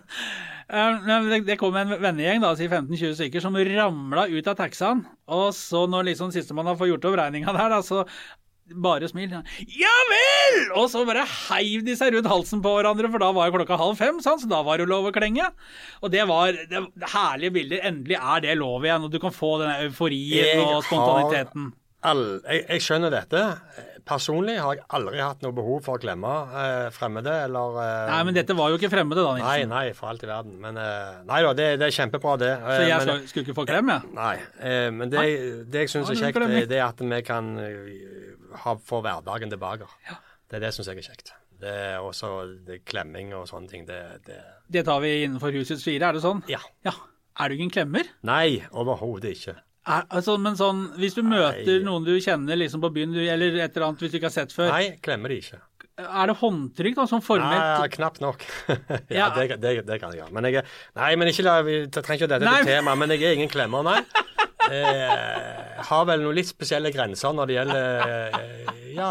[0.72, 0.84] Ja.
[1.04, 5.02] men det, det kom en vennegjeng, da, si 15-20 stykker, som ramla ut av taxaen.
[5.28, 8.06] Og så når liksom sistemann har fått gjort opp regninga der, da, så
[8.72, 9.34] bare smil.
[9.76, 10.60] Ja vel!
[10.80, 13.78] Og så bare heiv de seg rundt halsen på hverandre, for da var jo klokka
[13.82, 15.50] halv fem, så da var det lov å klenge.
[16.02, 17.84] Og det var det, herlige bilder.
[17.92, 21.72] Endelig er det lov igjen, og du kan få den euforien Jeg og spontaniteten.
[22.08, 23.42] all, jeg, jeg skjønner dette.
[24.08, 28.22] Personlig har jeg aldri hatt noe behov for å klemme eh, fremmede eller eh, Nei,
[28.26, 29.70] men dette var jo ikke fremmede, da, Nei, Nilsen.
[29.70, 30.56] nei, for alt i verden.
[30.64, 32.50] Men eh, nei da, det, det er kjempebra, det.
[32.66, 34.10] Så jeg Eh, men- skal, skulle ikke få klem, jeg.
[34.18, 34.34] Nei.
[34.58, 35.22] Eh, men det,
[35.70, 38.31] det jeg syns er kjekt, det, det er at vi kan eh,
[38.64, 39.88] ha, få hverdagen tilbake.
[40.50, 41.34] Det, er det syns jeg er kjekt.
[41.62, 42.32] Det er også
[42.68, 43.86] det, klemming og sånne ting.
[43.88, 44.40] Det, det
[44.72, 46.42] Det tar vi innenfor husets fire, er det sånn?
[46.50, 46.62] Ja.
[46.88, 46.96] Ja.
[47.40, 48.10] Er du ikke en klemmer?
[48.28, 49.56] Nei, overhodet ikke.
[49.82, 53.74] Er, altså, men sånn, hvis du møter noen du kjenner liksom på byen, eller et
[53.74, 55.62] eller annet hvis du ikke har sett før, Nei, klemmer de ikke.
[56.00, 58.46] Er det håndtrykk da, som Nei, ja, knapt nok.
[59.20, 60.34] ja, det, det, det kan jeg gjøre.
[60.36, 60.64] Men jeg
[60.98, 63.86] Nei, men ikke la vi trenger ikke dette til tema, men jeg er ingen klemmer,
[63.88, 64.02] nei.
[64.72, 69.08] Eh, har vel noen litt spesielle grenser når det gjelder eh, Ja?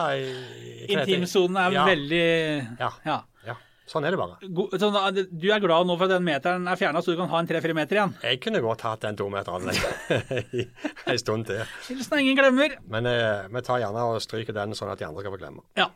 [0.94, 2.22] Intimsonen er ja, veldig
[2.78, 2.90] Ja.
[3.04, 3.16] ja.
[3.48, 3.56] Ja.
[3.90, 4.38] Sånn er det bare.
[4.46, 7.30] God, sånn, du er glad nå for at den meteren er fjerna, så du kan
[7.32, 8.14] ha en tre-fire meter igjen?
[8.22, 9.66] Jeg kunne godt hatt den tometeren
[10.60, 10.64] i
[11.10, 11.64] en stund til.
[11.88, 12.78] Hilsen ingen glemmer.
[12.94, 15.66] Men eh, vi tar gjerne og stryker den, sånn at de andre kan få glemme.
[15.80, 15.90] Ja.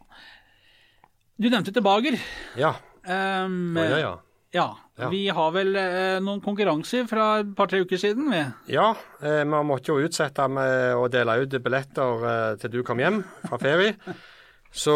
[1.41, 2.17] Du nevnte tilbaker.
[2.59, 2.75] Ja.
[3.05, 4.13] Um, Ja, ja,
[4.55, 4.67] ja.
[4.99, 5.09] ja.
[5.11, 8.43] Vi har vel eh, noen konkurranser fra et par-tre uker siden, vi.
[8.77, 13.03] Ja, eh, vi måtte jo utsette med å dele ut billetter eh, til du kom
[13.03, 13.97] hjem fra ferie.
[14.75, 14.91] Så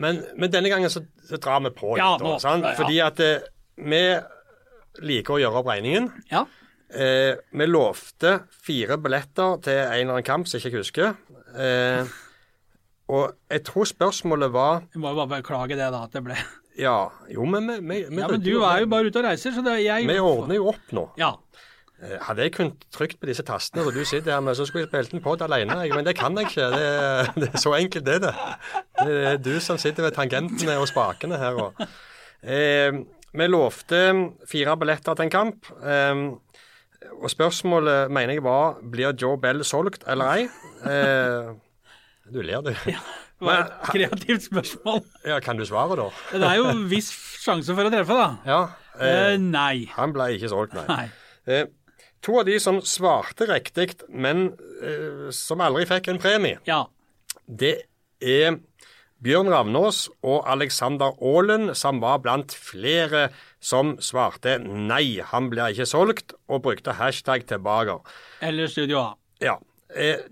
[0.00, 2.70] Men, men denne gangen så, så drar vi på litt, Ja, da, nå- ja.
[2.78, 3.42] Fordi at eh,
[3.76, 3.98] vi
[5.04, 6.06] liker å gjøre opp regningen.
[6.30, 6.44] Ja.
[6.94, 11.16] Eh, vi lovte fire billetter til en eller annen kamp som jeg ikke husker.
[11.60, 12.08] Eh,
[13.14, 16.36] og jeg tror spørsmålet var Vi må jo bare beklage det, da, at det ble
[16.80, 16.96] Ja,
[17.30, 19.62] jo, men vi, vi, vi Ja, men du er jo bare ute og reiser, så
[19.66, 21.04] det er jeg Vi ordner jo opp nå.
[21.20, 21.28] Ja.
[22.02, 24.82] Eh, Hadde jeg kunnet trykt på disse tastene og du sitter her med, så skulle
[24.82, 25.76] jeg spilt en pod alene.
[25.94, 26.66] Men det kan jeg ikke.
[26.74, 28.32] Det, er- det er så enkelt, det det.
[28.98, 31.60] Det er du som sitter ved tangentene og spakene her.
[31.68, 31.86] Og.
[32.42, 32.98] Eh,
[33.34, 34.00] vi lovte
[34.50, 35.70] fire billetter til en kamp.
[35.78, 36.24] Eh,
[37.20, 40.44] og spørsmålet mener jeg var blir Joe Bell solgt eller ei.
[40.90, 41.54] Eh,
[42.32, 42.72] du ler, du.
[42.72, 45.00] Det var et kreativt spørsmål.
[45.26, 46.06] Ja, kan du svare, da?
[46.32, 47.10] Det er jo en viss
[47.42, 48.28] sjanse for å treffe, da.
[48.48, 48.60] Ja.
[48.94, 49.86] Eh, Eh, nei.
[49.96, 50.84] han ble ikke solgt, nei.
[50.88, 51.08] Nei.
[51.50, 51.66] Eh,
[52.24, 56.84] to av de som svarte riktig, men eh, som aldri fikk en premie, Ja.
[57.50, 57.74] det
[58.22, 58.60] er
[59.24, 63.26] Bjørn Ravnås og Alexander Aalen, som var blant flere
[63.60, 67.98] som svarte nei, han blir ikke solgt, og brukte hashtag tilbake.
[68.40, 69.14] Eller Studio A.
[69.40, 69.58] Ja.
[69.94, 70.22] Eh,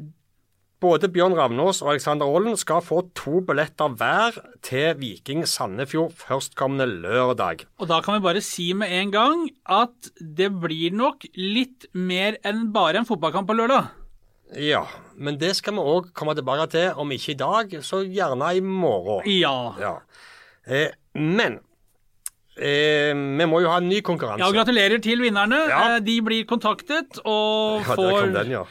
[0.82, 6.88] både Bjørn Ravnås og Alexander Aalen skal få to billetter hver til Viking Sandefjord førstkommende
[7.04, 7.64] lørdag.
[7.78, 12.36] Og da kan vi bare si med en gang at det blir nok litt mer
[12.46, 13.90] enn bare en fotballkamp på lørdag.
[14.60, 14.82] Ja,
[15.16, 18.60] men det skal vi òg komme tilbake til, om ikke i dag, så gjerne i
[18.60, 19.22] morgen.
[19.32, 19.54] Ja.
[19.80, 19.94] Ja.
[20.68, 21.56] Eh, men
[22.60, 24.44] eh, vi må jo ha en ny konkurranse.
[24.44, 25.62] Ja, Gratulerer til vinnerne.
[25.70, 25.80] Ja.
[25.94, 28.66] Eh, De blir kontaktet og Ja, får, den, ja.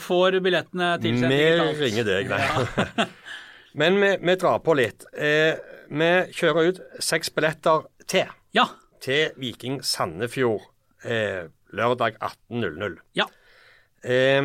[0.00, 1.80] Får billettene tilsendt Vi digitalt.
[1.82, 3.06] ringer deg, nei.
[3.82, 5.04] men vi, vi drar på litt.
[5.12, 5.54] Eh,
[5.92, 8.66] vi kjører ut seks billetter til Ja.
[9.02, 10.62] til Viking Sandefjord
[11.04, 12.96] eh, lørdag 18.00.
[13.18, 13.26] Ja.
[14.04, 14.42] Eh,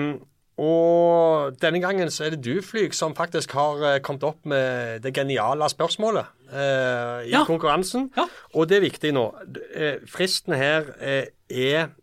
[0.57, 5.03] og denne gangen så er det du, Flyg, som faktisk har eh, kommet opp med
[5.03, 7.43] det geniale spørsmålet eh, i Ja.
[7.45, 8.07] konkurransen.
[8.17, 8.25] Ja.
[8.57, 9.27] Og det er viktig nå.
[9.75, 11.93] Eh, fristen her eh, er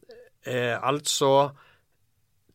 [0.84, 1.51] altså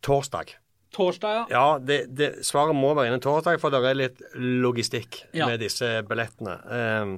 [0.06, 0.52] torsdag.
[0.96, 1.46] Torsdag, ja.
[1.54, 5.46] Ja, det, det, svaret må være innen torsdag, for det er litt logistikk Ja.
[5.46, 6.56] med disse billettene.
[6.66, 7.14] Um,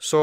[0.00, 0.20] så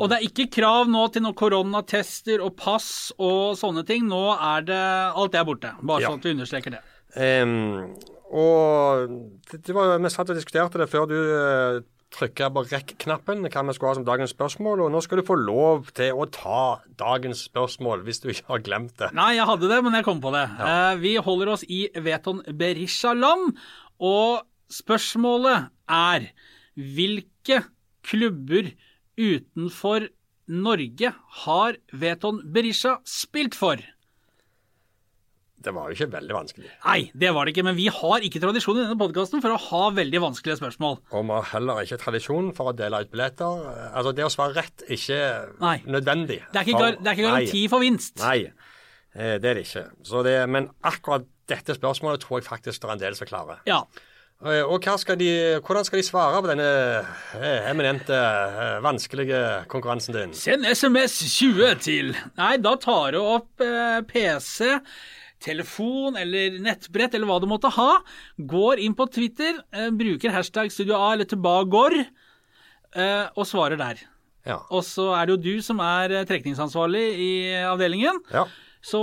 [0.00, 4.04] Og det er ikke krav nå til noen koronatester og pass og sånne ting.
[4.08, 4.80] Nå er det
[5.16, 5.70] Alt det er borte.
[5.82, 6.10] Bare Ja.
[6.10, 6.82] sånn at vi understreker det.
[7.16, 7.94] Um,
[8.32, 9.08] og
[9.50, 11.80] det, det var, vi satt og diskuterte det før du uh,
[12.12, 14.84] trykka på rekk-knappen, hva vi skulle ha som dagens spørsmål.
[14.84, 16.62] Og nå skal du få lov til å ta
[17.00, 19.10] dagens spørsmål, hvis du ikke har glemt det.
[19.16, 20.44] Nei, jeg hadde det, men jeg kom på det.
[20.60, 23.56] Eh, vi holder oss i Veton Berisha-land,
[24.02, 24.42] og
[24.72, 26.30] spørsmålet er
[26.76, 27.62] hvilke
[28.06, 28.72] klubber
[29.20, 30.08] utenfor
[30.52, 31.12] Norge
[31.44, 33.80] har Veton Berisha spilt for?
[35.62, 36.70] Det var jo ikke veldig vanskelig.
[36.84, 39.60] Nei, det var det ikke, men vi har ikke tradisjon i denne podkasten for å
[39.68, 40.98] ha veldig vanskelige spørsmål.
[41.12, 43.66] Og vi har heller ikke tradisjon for å dele ut billetter.
[43.92, 45.20] Altså, det å svare rett er ikke
[45.62, 45.76] Nei.
[45.86, 46.40] nødvendig.
[46.52, 47.68] Det er ikke, for- det er ikke garanti Nei.
[47.74, 48.16] for vinst.
[48.22, 48.38] Nei,
[49.14, 49.84] eh, det er det ikke.
[50.02, 53.58] Så det, men akkurat dette spørsmålet tror jeg faktisk det er en del som klarer.
[53.66, 53.82] Ja.
[54.44, 56.64] Eh, Og skal de, hvordan skal de svare på denne
[57.38, 58.16] eh, eminente,
[58.82, 60.32] vanskelige konkurransen din?
[60.34, 64.80] Send SMS 20 til Nei, da tar du opp eh, PC,
[65.42, 67.90] telefon eller nettbrett eller hva du måtte ha.
[68.38, 74.02] Går inn på Twitter, eh, bruker hashtag Studio A eller Tilbagård, eh, og svarer der.
[74.46, 74.58] Ja.
[74.74, 77.32] Og så er det jo du som er eh, trekningsansvarlig i
[77.68, 78.22] avdelingen.
[78.32, 78.46] ja.
[78.82, 78.98] Så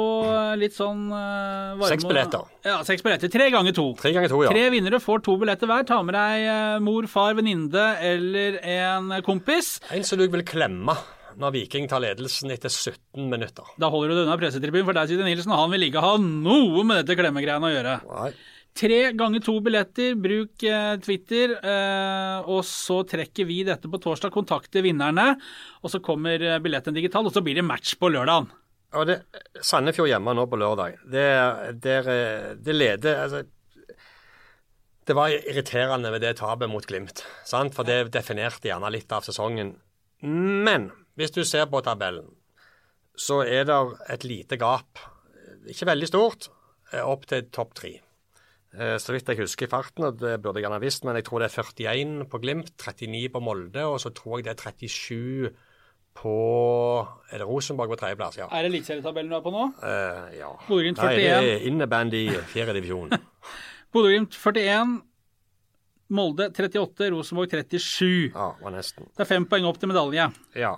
[0.59, 2.49] litt sånn uh, varme Seks billetter.
[2.67, 3.31] Ja, seks billetter.
[3.31, 3.85] Tre ganger to.
[3.95, 4.49] Tre ganger to, ja.
[4.51, 5.85] Tre vinnere får to billetter hver.
[5.87, 9.77] Ta med deg mor, far, venninne eller en kompis.
[9.95, 10.97] En som du vil klemme
[11.39, 13.67] når Viking tar ledelsen etter 17 minutter.
[13.79, 16.15] Da holder du deg unna pressetribunen, for der sitter Nilsen, og han vil ikke ha
[16.21, 17.97] noe med dette klemmegreiene å gjøre.
[18.09, 18.31] Nei.
[18.79, 24.31] Tre ganger to billetter, bruk eh, Twitter, eh, og så trekker vi dette på torsdag,
[24.31, 25.33] kontakter vinnerne,
[25.81, 28.47] og så kommer eh, billetten digital, og så blir det match på lørdagen.
[28.95, 29.19] Og det,
[29.65, 31.01] Sandefjord hjemme nå på lørdag.
[31.11, 31.25] Det,
[31.83, 31.97] det,
[32.65, 33.43] det leder altså,
[35.05, 37.75] Det var irriterende med det tapet mot Glimt, sant?
[37.75, 39.75] for det definerte gjerne litt av sesongen.
[40.23, 40.89] Men
[41.20, 42.30] hvis du ser på tabellen,
[43.20, 43.80] så er det
[44.15, 45.01] et lite gap,
[45.67, 46.47] ikke veldig stort,
[47.03, 47.97] opp til topp tre.
[48.70, 51.26] Eh, så vidt jeg husker i farten, og det burde jeg gjerne visst, men jeg
[51.28, 54.61] tror det er 41 på Glimt, 39 på Molde, og så tror jeg det er
[54.70, 55.49] 37
[56.20, 56.36] på
[57.32, 58.38] Er det Rosenborg på tredjeplass?
[58.39, 58.47] Ja.
[58.51, 59.67] Er det eliteserietabellen du er på nå?
[59.80, 60.49] Uh, ja.
[60.67, 61.05] Bodø-Glimt 41.
[61.05, 63.13] Nei, det er innebandy fjerde divisjon.
[63.93, 64.97] Bodø-Glimt 41.
[66.17, 68.34] Molde 38, Rosenborg 37.
[68.34, 69.07] Ja, var nesten.
[69.13, 70.26] Det er fem poeng opp til medalje.
[70.57, 70.74] Ja.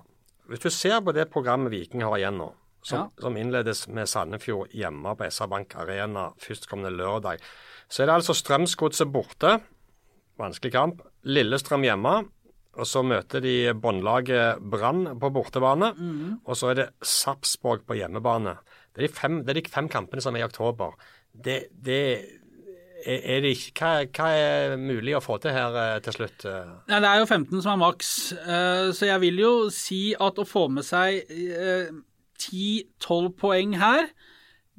[0.51, 2.49] Hvis du ser på det programmet Viking har igjen nå,
[2.83, 3.21] som, Ja.
[3.21, 7.39] som innledes med Sandefjord hjemme på SR Bank Arena førstkommende lørdag,
[7.87, 9.59] så er det altså Strømsgodset borte.
[10.39, 11.01] Vanskelig kamp.
[11.23, 12.13] Lillestrøm hjemme.
[12.79, 15.91] Og så møter de båndlaget Brann på bortebane.
[16.45, 18.57] Og så er det Sarpsborg på hjemmebane.
[18.95, 20.95] Det er de fem, det er de fem kampene som er i oktober.
[21.35, 22.40] Det, det
[23.05, 26.45] er, det ikke hva, hva er mulig å få til her eh, til slutt?
[26.45, 30.41] Ja, det er jo 15 som er maks, eh, så jeg vil jo si at
[30.41, 31.91] å få med seg eh,
[32.41, 34.09] 10-12 poeng her,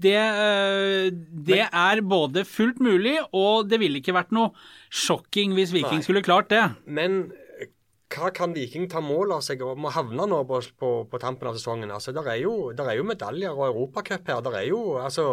[0.02, 4.50] det, eh, det er både fullt mulig, og det ville ikke vært noe
[4.92, 6.06] sjokking hvis Viking Nei.
[6.06, 6.62] skulle klart det.
[6.86, 7.20] Men
[7.60, 7.70] eh,
[8.12, 11.50] hva kan Viking ta mål av seg om å havne nå på, på, på tampen
[11.50, 11.92] av sesongen?
[11.94, 14.42] Altså, Der er jo, der er jo medaljer og europacup her.
[14.48, 15.26] Der er jo altså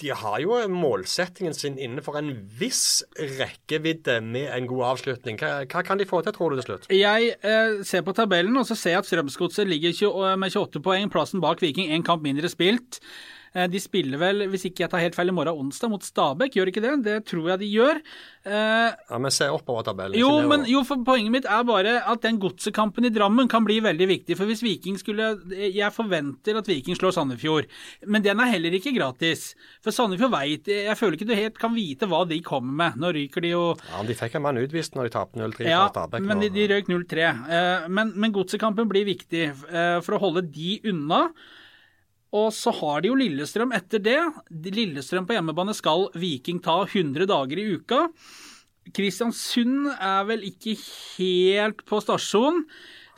[0.00, 2.30] De har jo målsettingen sin innenfor en
[2.60, 5.40] viss rekkevidde med en god avslutning.
[5.40, 6.88] Hva, hva kan de få til, tror du, til slutt?
[6.94, 10.84] Jeg eh, ser på tabellen, og så ser jeg at Strømsgodset ligger 20, med 28
[10.84, 13.02] poeng, plassen bak Viking, én kamp mindre spilt.
[13.54, 16.54] Eh, De spiller vel, hvis ikke jeg tar helt feil, i morgen onsdag mot Stabæk,
[16.54, 16.92] gjør ikke det?
[17.06, 18.00] Det tror jeg de gjør.
[18.46, 20.16] Eh, Ja, Men se oppover tabellen.
[20.18, 23.80] Jo, men jo, for poenget mitt er bare at den godsekampen i Drammen kan bli
[23.80, 24.36] veldig viktig.
[24.38, 27.66] For hvis Viking skulle Jeg forventer at Viking slår Sandefjord,
[28.06, 29.54] men den er heller ikke gratis.
[29.82, 32.96] For Sandefjord veit Jeg føler ikke du helt kan vite hva de kommer med.
[33.02, 35.88] Nå ryker de jo Ja, De fikk en mann utvist når de tapte 0-3 ja,
[35.88, 36.22] fra Stabæk.
[36.26, 37.28] men de, de røyk 0-3.
[37.50, 41.30] Eh, men men godsekampen blir viktig eh, for å holde de unna.
[42.36, 44.20] Og så har de jo Lillestrøm etter det.
[44.50, 48.04] Lillestrøm på hjemmebane skal Viking ta 100 dager i uka.
[48.94, 52.62] Kristiansund er vel ikke helt på stasjon.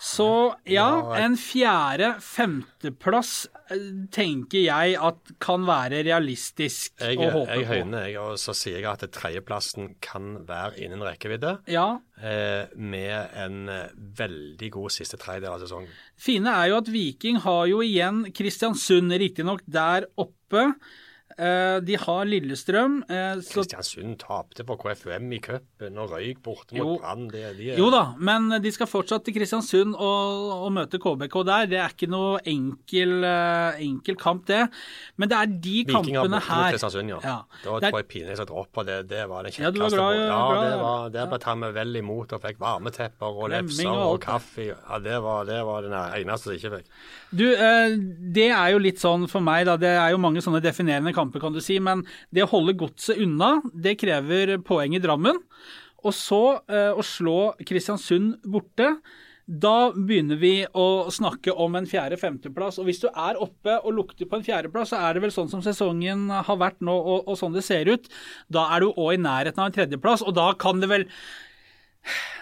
[0.03, 0.26] Så
[0.66, 3.46] ja, en fjerde-femteplass
[4.12, 7.68] tenker jeg at kan være realistisk jeg, å håpe jeg på.
[7.70, 11.53] høyner, jeg, og så sier jeg at tredjeplassen kan være innen rekkevidde.
[11.70, 15.94] Ja, eh, med en eh, veldig god siste tredjedel av sesongen.
[16.18, 20.62] fine er jo at Viking har jo igjen Kristiansund, riktignok der oppe.
[21.43, 23.01] Eh, De har Lillestrøm.
[23.11, 27.26] eh, Så, Kristiansund tapte for KFUM i cupen og røyk borte mot Brann.
[27.32, 31.66] De er- jo da, men de skal fortsatt til Kristiansund og, og møte KBK der.
[31.66, 34.68] Det er ikke noe enkel, eh, enkel kamp, det.
[35.18, 37.18] Men det er de Viking kampene her Kristiansund, ja.
[37.22, 37.36] Ja.
[37.64, 39.09] Da Det tror jeg pinlig jeg droppa det.
[39.09, 39.97] Det var det Ja, du var kjekkeste.
[39.99, 43.51] glad- ja, glad- det var det ble tatt med vel imot og fikk varmetepper og
[43.51, 44.68] lepser og og kaffe.
[44.68, 46.84] Ja, det var det, var den eneste som ikke fikk.
[47.34, 47.97] Du, eh,
[48.32, 49.76] det er jo litt sånn for meg, da.
[49.76, 51.78] Det er jo mange sånne definerende kamper, kan du si.
[51.80, 52.03] Men
[52.35, 55.39] det å holde godset unna, det krever poeng i Drammen.
[56.03, 58.97] Og så eh, å slå Kristiansund borte.
[59.47, 62.78] Da begynner vi å snakke om en fjerde-femteplass.
[62.78, 65.51] Og hvis du er oppe og lukter på en fjerdeplass, så er det vel sånn
[65.51, 68.07] som sesongen har vært nå, og, og sånn det ser ut.
[68.53, 71.07] Da er du òg i nærheten av en tredjeplass, og da kan det vel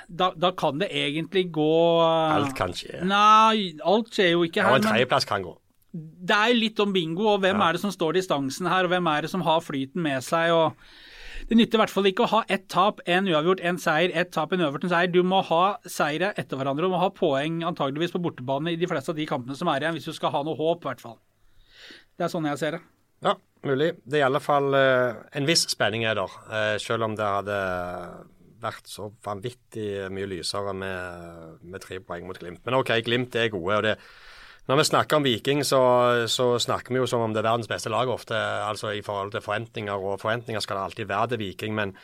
[0.09, 1.71] da, da kan det egentlig gå
[2.03, 3.01] Alt kan skje.
[3.07, 4.77] Nei, alt skjer jo ikke Ja, her.
[4.77, 5.53] og en tredjeplass kan gå.
[5.93, 7.69] Det er litt om bingo, og hvem Ja.
[7.69, 10.51] er det som står distansen her, og hvem er det som har flyten med seg.
[10.53, 10.75] og
[11.49, 14.31] Det nytter i hvert fall ikke å ha ett tap, én uavgjort, én seier, ett
[14.31, 15.11] tap, en uavgjort, en seier.
[15.11, 18.87] Du må ha seire etter hverandre og må ha poeng antageligvis på bortebane i de
[18.87, 21.01] fleste av de kampene som er igjen, hvis du skal ha noe håp, i hvert
[21.01, 21.19] fall.
[22.19, 22.81] Det er sånn jeg ser det.
[23.25, 23.35] Ja,
[23.65, 23.97] mulig.
[24.07, 27.25] Det er i alle fall eh, en viss spenning er der, eh, selv om det
[27.27, 27.59] hadde
[28.61, 32.61] vært så vanvittig mye lysere med, med tre poeng mot Glimt.
[32.67, 33.77] Men OK, Glimt er gode.
[33.79, 33.97] og det
[34.71, 35.81] når vi snakker om Viking, så,
[36.31, 39.35] så snakker vi jo som om det er verdens beste lag ofte, altså i forhold
[39.35, 39.95] til forventninger.
[39.99, 41.97] Og forventninger skal det alltid være til Viking, men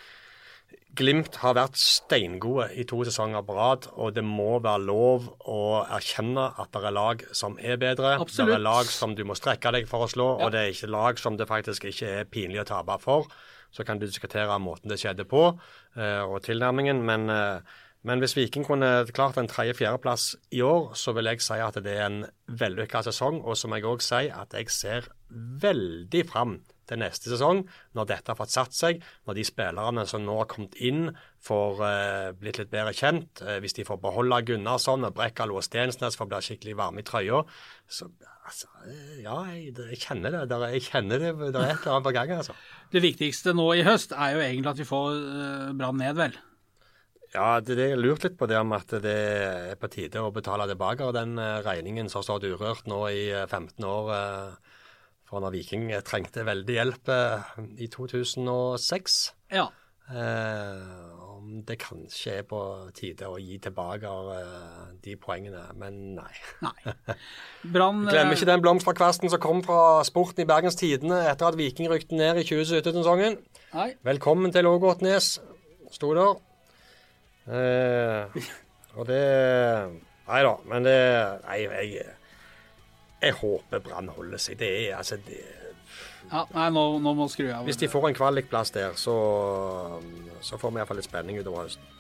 [0.96, 5.58] Glimt har vært steingode i to sesonger på rad, og det må være lov å
[5.92, 8.14] erkjenne at det er lag som er bedre.
[8.16, 8.48] Absolutt.
[8.48, 10.46] Det er lag som du må strekke deg for å slå, Ja.
[10.46, 13.28] og det er ikke lag som det faktisk ikke er pinlig å tape for.
[13.70, 15.58] Så kan du diskutere måten det skjedde på,
[15.98, 17.60] eh, og tilnærmingen, men, eh,
[18.07, 21.96] men hvis Viking kunne klart en tredje-fjerdeplass i år, så vil jeg si at det
[21.96, 25.09] er en vellykka sesong, og som jeg òg sier, at jeg ser
[25.62, 27.64] veldig fram til neste sesong,
[27.98, 31.11] når dette har fått satt seg, når de spillerne som nå har kommet inn,
[31.42, 35.66] får eh, blitt litt bedre kjent, eh, hvis de får beholde Gunnarsson og Brekkalo og
[35.66, 37.42] Stensnes får bli skikkelig varme i trøya,
[37.90, 38.07] så
[38.46, 40.61] altså, eh, ja, jeg, jeg kjenner det.
[40.76, 42.54] Jeg kjenner det, det er et eller annet på gang, altså.
[42.94, 46.38] Det viktigste nå i høst er jo egentlig at vi får uh, Brann ned, vel.
[47.37, 49.16] Ja, det, det jeg lurte litt på det om at det
[49.72, 53.26] er på tide å betale tilbake den eh, regningen som har stått urørt nå i
[53.28, 54.12] eh, 15 år.
[54.16, 54.76] eh,
[55.26, 57.51] for når Viking eh, trengte veldig hjelp eh,
[57.82, 59.18] i 2006.
[59.55, 59.66] Ja.
[60.07, 60.82] Eh,
[61.37, 62.61] om det kanskje er på
[62.95, 66.30] tide å gi tilbake eh, de poengene, men nei.
[66.62, 66.95] Nei.
[67.74, 71.59] Brann Glemmer eh, ikke den blomsterkvasten som kom fra Sporten i Bergens Tidende etter at
[71.59, 73.41] Viking rykte ned i 2017-sesongen.
[74.07, 75.34] Velkommen til Ågotnes,
[75.93, 76.39] sto der.
[77.47, 78.47] Eh,
[78.97, 79.22] og det
[80.26, 80.97] Nei da, men det
[81.44, 82.07] Nei, jeg,
[83.22, 84.59] jeg håper Brann holder seg.
[84.59, 85.42] Det er altså det,
[86.32, 87.68] Ja, nei, nå, nå må skru av.
[87.68, 89.14] Hvis de får en kvalikplass der, så,
[90.42, 91.94] så får vi iallfall litt spenning utover høsten.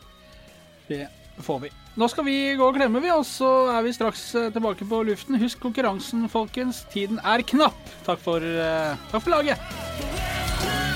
[0.88, 1.06] Det
[1.46, 1.70] får vi.
[1.96, 5.02] Nå skal vi gå og klemme, vi, og så er vi straks eh, tilbake på
[5.06, 5.38] luften.
[5.40, 6.82] Husk konkurransen, folkens.
[6.92, 7.78] Tiden er knapp.
[8.08, 10.95] Takk for, eh, takk for laget.